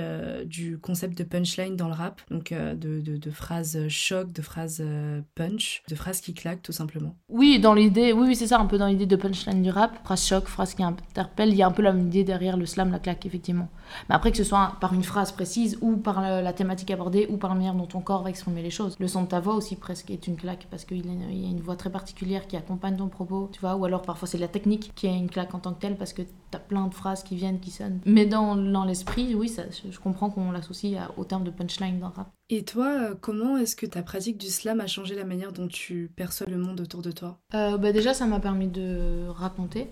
[0.45, 2.21] du concept de punchline dans le rap?
[2.29, 4.83] Donc de, de, de, phrases choc, de phrases
[5.35, 8.65] punch, de phrases qui claquent tout simplement Oui, dans l'idée, oui, oui c'est ça, un
[8.65, 11.67] peu dans l'idée de punchline du rap, phrase choc, phrase qui interpelle, il y a
[11.67, 13.69] un peu la même idée derrière le slam, la claque, effectivement.
[14.07, 17.37] Mais après que ce soit par une phrase précise ou par la thématique abordée ou
[17.37, 18.95] par la manière dont ton corps va exprimer les choses.
[18.99, 21.61] Le son de ta voix aussi presque est une claque parce qu'il y a une
[21.61, 24.91] voix très particulière qui accompagne ton propos, tu vois, ou alors parfois c'est la technique
[24.95, 27.35] qui est une claque en tant que telle parce que t'as plein de phrases qui
[27.35, 27.99] viennent, qui sonnent.
[28.05, 32.07] Mais dans, dans l'esprit, oui, ça, je comprends qu'on l'associe au terme de punchline dans
[32.09, 32.31] le rap.
[32.49, 35.67] Et toi, euh, comment est-ce que ta pratique du slam a changé la manière dont
[35.67, 37.39] tu perçois le monde autour de toi?
[37.53, 39.89] Euh, bah Déjà, ça m'a permis de raconter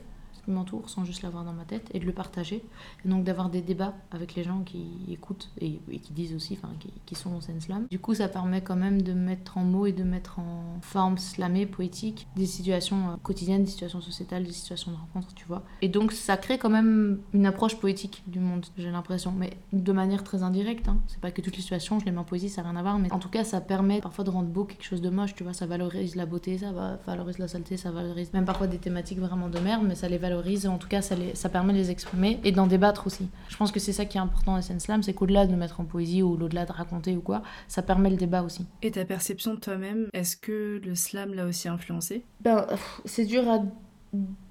[0.48, 2.64] m'entoure sans juste l'avoir dans ma tête et de le partager.
[3.06, 6.74] Et donc d'avoir des débats avec les gens qui écoutent et, qui disent aussi, enfin
[6.80, 7.88] qui, qui, sont en scène slam.
[7.90, 11.18] Du coup, ça permet quand même de mettre en mots et de mettre en forme
[11.18, 15.64] slamée, poétique, des situations euh, quotidiennes, des situations sociétales, des situations de rencontre, tu vois.
[15.82, 19.92] Et donc ça crée quand même une approche poétique du monde, j'ai l'impression, mais de
[19.92, 20.88] manière très indirecte.
[20.88, 20.98] Hein.
[21.08, 22.82] C'est pas que toutes les situations, je les mets en poésie, ça n'a rien à
[22.82, 25.36] voir, mais en tout cas, ça permet parfois de rendre beau quelque chose de moche,
[25.36, 25.54] tu vois.
[25.54, 26.72] Ça valorise la beauté, ça
[27.06, 30.18] valorise la saleté, ça valorise même parfois des thématiques vraiment de merde, mais ça les
[30.18, 30.37] valorise
[30.68, 33.28] en tout cas ça, ça permet de les exprimer et d'en débattre aussi.
[33.50, 35.80] Je pense que c'est ça qui est important à SN Slam, c'est qu'au-delà de mettre
[35.80, 38.66] en poésie ou au-delà de raconter ou quoi, ça permet le débat aussi.
[38.82, 42.24] Et ta perception de toi-même, est-ce que le slam l'a aussi influencé?
[42.42, 42.66] Ben,
[43.06, 43.64] c'est dur à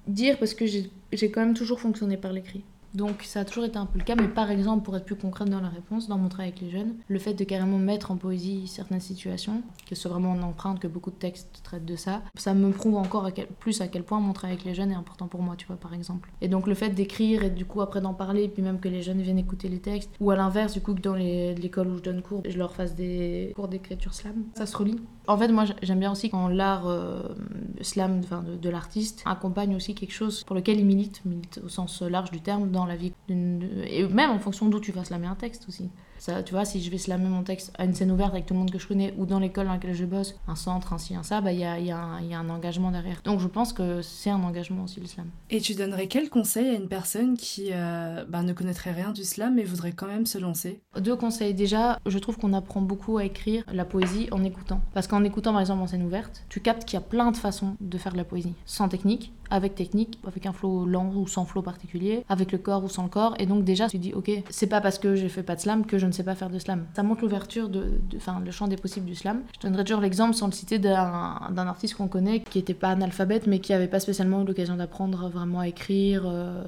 [0.07, 2.63] dire parce que j'ai quand même toujours fonctionné par l'écrit.
[2.93, 5.15] Donc ça a toujours été un peu le cas, mais par exemple, pour être plus
[5.15, 8.11] concrète dans la réponse, dans mon travail avec les jeunes, le fait de carrément mettre
[8.11, 11.85] en poésie certaines situations, que ce soit vraiment en empreinte, que beaucoup de textes traitent
[11.85, 13.29] de ça, ça me prouve encore
[13.59, 15.75] plus à quel point mon travail avec les jeunes est important pour moi, tu vois,
[15.75, 16.31] par exemple.
[16.41, 19.01] Et donc le fait d'écrire et du coup après d'en parler, puis même que les
[19.01, 22.03] jeunes viennent écouter les textes, ou à l'inverse, du coup que dans l'école où je
[22.03, 24.99] donne cours, je leur fasse des cours d'écriture slam, ça se relie.
[25.27, 27.21] En fait, moi j'aime bien aussi quand l'art euh,
[27.81, 32.01] slam de, de l'artiste accompagne aussi quelque chose pour lequel il milite, milite au sens
[32.01, 33.13] large du terme, dans la vie.
[33.29, 35.89] Et même en fonction d'où tu vas slammer un texte aussi.
[36.19, 38.53] Ça, tu vois, si je vais slammer mon texte à une scène ouverte avec tout
[38.53, 40.97] le monde que je connais ou dans l'école dans laquelle je bosse, un centre, un
[40.97, 43.21] ci, un ça, bah, il y, a, y, a y a un engagement derrière.
[43.23, 45.27] Donc je pense que c'est un engagement aussi le slam.
[45.49, 49.23] Et tu donnerais quel conseil à une personne qui euh, bah, ne connaîtrait rien du
[49.23, 50.81] slam mais voudrait quand même se lancer?
[50.99, 51.53] Deux conseils.
[51.53, 54.81] Déjà, je trouve qu'on apprend beaucoup à écrire la poésie en écoutant.
[54.93, 57.37] Parce qu'en écoutant par exemple en scène ouverte, tu captes qu'il y a plein de
[57.37, 58.53] façons de faire de la poésie.
[58.65, 62.83] Sans technique, avec technique, avec un flow lent ou sans flow particulier, avec le corps
[62.83, 63.35] ou sans le corps.
[63.39, 65.85] Et donc déjà, tu dis, ok, c'est pas parce que j'ai fait pas de slam
[65.85, 66.85] que je ne sais pas faire de slam.
[66.95, 69.41] Ça montre l'ouverture de, enfin, le champ des possibles du slam.
[69.55, 73.47] Je donnerais toujours l'exemple sans le citer d'un artiste qu'on connaît qui était pas analphabète
[73.47, 76.63] mais qui avait pas spécialement l'occasion d'apprendre vraiment à écrire, euh,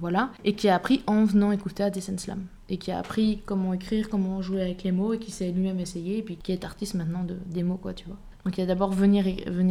[0.00, 3.42] voilà, et qui a appris en venant écouter à scènes slam et qui a appris
[3.46, 6.52] comment écrire, comment jouer avec les mots et qui s'est lui-même essayé et puis qui
[6.52, 8.18] est artiste maintenant de, des mots quoi, tu vois.
[8.46, 9.26] Donc il y a d'abord venir,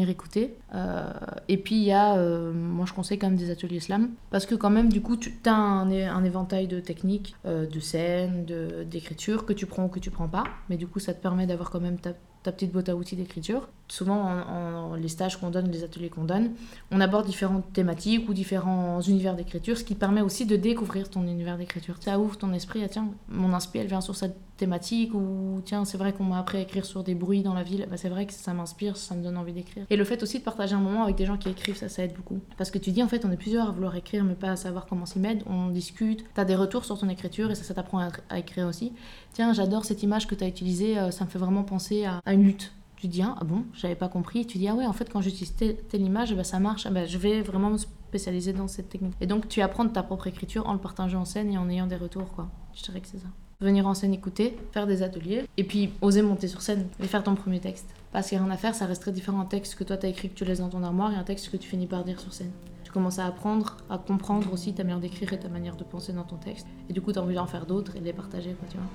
[0.10, 0.54] écouter.
[0.74, 1.10] Euh,
[1.48, 4.10] et puis il y a, euh, moi je conseille quand même des ateliers slam.
[4.32, 7.80] Parce que quand même, du coup, tu as un, un éventail de techniques, euh, de
[7.80, 8.46] scènes,
[8.92, 10.44] d'écriture que tu prends ou que tu prends pas.
[10.70, 12.12] Mais du coup, ça te permet d'avoir quand même ta,
[12.46, 13.68] ta petite boîte à outils d'écriture.
[13.88, 16.52] Souvent, en, les stages qu'on donne, les ateliers qu'on donne,
[16.92, 21.24] on aborde différentes thématiques ou différents univers d'écriture, ce qui permet aussi de découvrir ton
[21.24, 21.98] univers d'écriture.
[22.00, 25.84] Ça ouvre ton esprit à tiens, mon inspiration elle vient sur cette thématique, ou tiens,
[25.84, 28.08] c'est vrai qu'on m'a appris à écrire sur des bruits dans la ville, bah, c'est
[28.08, 29.86] vrai que ça m'inspire, ça me donne envie d'écrire.
[29.90, 32.04] Et le fait aussi de partager un moment avec des gens qui écrivent, ça, ça
[32.04, 32.40] aide beaucoup.
[32.58, 34.56] Parce que tu dis, en fait, on est plusieurs à vouloir écrire, mais pas à
[34.56, 37.64] savoir comment s'y mettre, on discute, tu as des retours sur ton écriture, et ça,
[37.64, 38.94] ça t'apprend à, écrire aussi.
[39.34, 42.34] Tiens, j'adore cette image que tu as utilisée, euh, ça me fait vraiment penser à
[43.06, 44.46] tu dis ah bon j'avais pas compris.
[44.46, 46.88] Tu dis ah ouais en fait quand j'utilise telle, image bah, ça marche.
[46.90, 49.14] Bah, je vais vraiment me spécialiser dans cette technique.
[49.22, 51.88] Et donc tu apprends ta propre écriture en le partageant en scène et en ayant
[51.88, 52.50] des retours quoi.
[52.74, 53.28] Je dirais que c'est ça.
[53.62, 57.24] Venir en scène écouter faire des ateliers et puis oser monter sur scène et faire
[57.24, 57.90] ton premier texte.
[58.12, 59.40] Parce qu'il n'y a rien à faire ça reste très différent.
[59.40, 61.24] Un texte que toi tu as écrit que tu laisses dans ton armoire et un
[61.24, 62.52] texte que tu finis par dire sur scène.
[62.84, 66.14] Tu commences à apprendre à comprendre aussi ta manière d'écrire et ta manière de penser
[66.14, 66.68] dans ton texte.
[66.90, 68.78] Et du coup tu as envie d'en faire d'autres et de les partager quoi tu
[68.78, 68.88] vois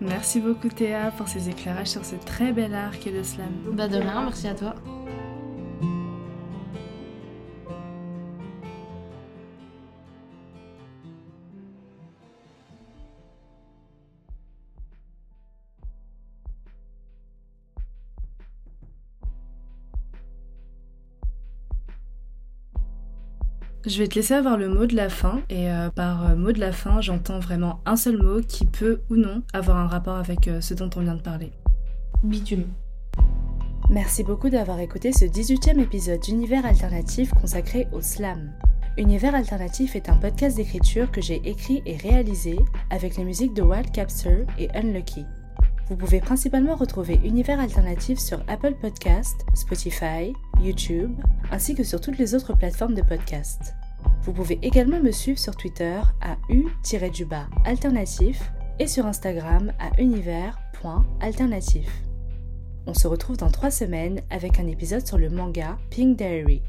[0.00, 3.48] Merci beaucoup Théa pour ces éclairages sur ce très bel art qu'est le slam.
[3.72, 4.74] Bah de merci à toi.
[23.86, 26.50] Je vais te laisser avoir le mot de la fin et euh, par euh, mot
[26.50, 30.16] de la fin j'entends vraiment un seul mot qui peut ou non avoir un rapport
[30.16, 31.52] avec euh, ce dont on vient de parler.
[32.24, 32.64] Bitume.
[33.88, 38.50] Merci beaucoup d'avoir écouté ce 18e épisode d'Univers Alternatif consacré au slam.
[38.98, 42.58] Univers Alternatif est un podcast d'écriture que j'ai écrit et réalisé
[42.90, 45.24] avec les musiques de Wild Capture et Unlucky.
[45.88, 51.12] Vous pouvez principalement retrouver Univers Alternatif sur Apple Podcast, Spotify, YouTube,
[51.52, 53.76] ainsi que sur toutes les autres plateformes de podcast.
[54.22, 62.02] Vous pouvez également me suivre sur Twitter à u-alternatif et sur Instagram à univers.alternatif.
[62.86, 66.62] On se retrouve dans trois semaines avec un épisode sur le manga Pink Diary.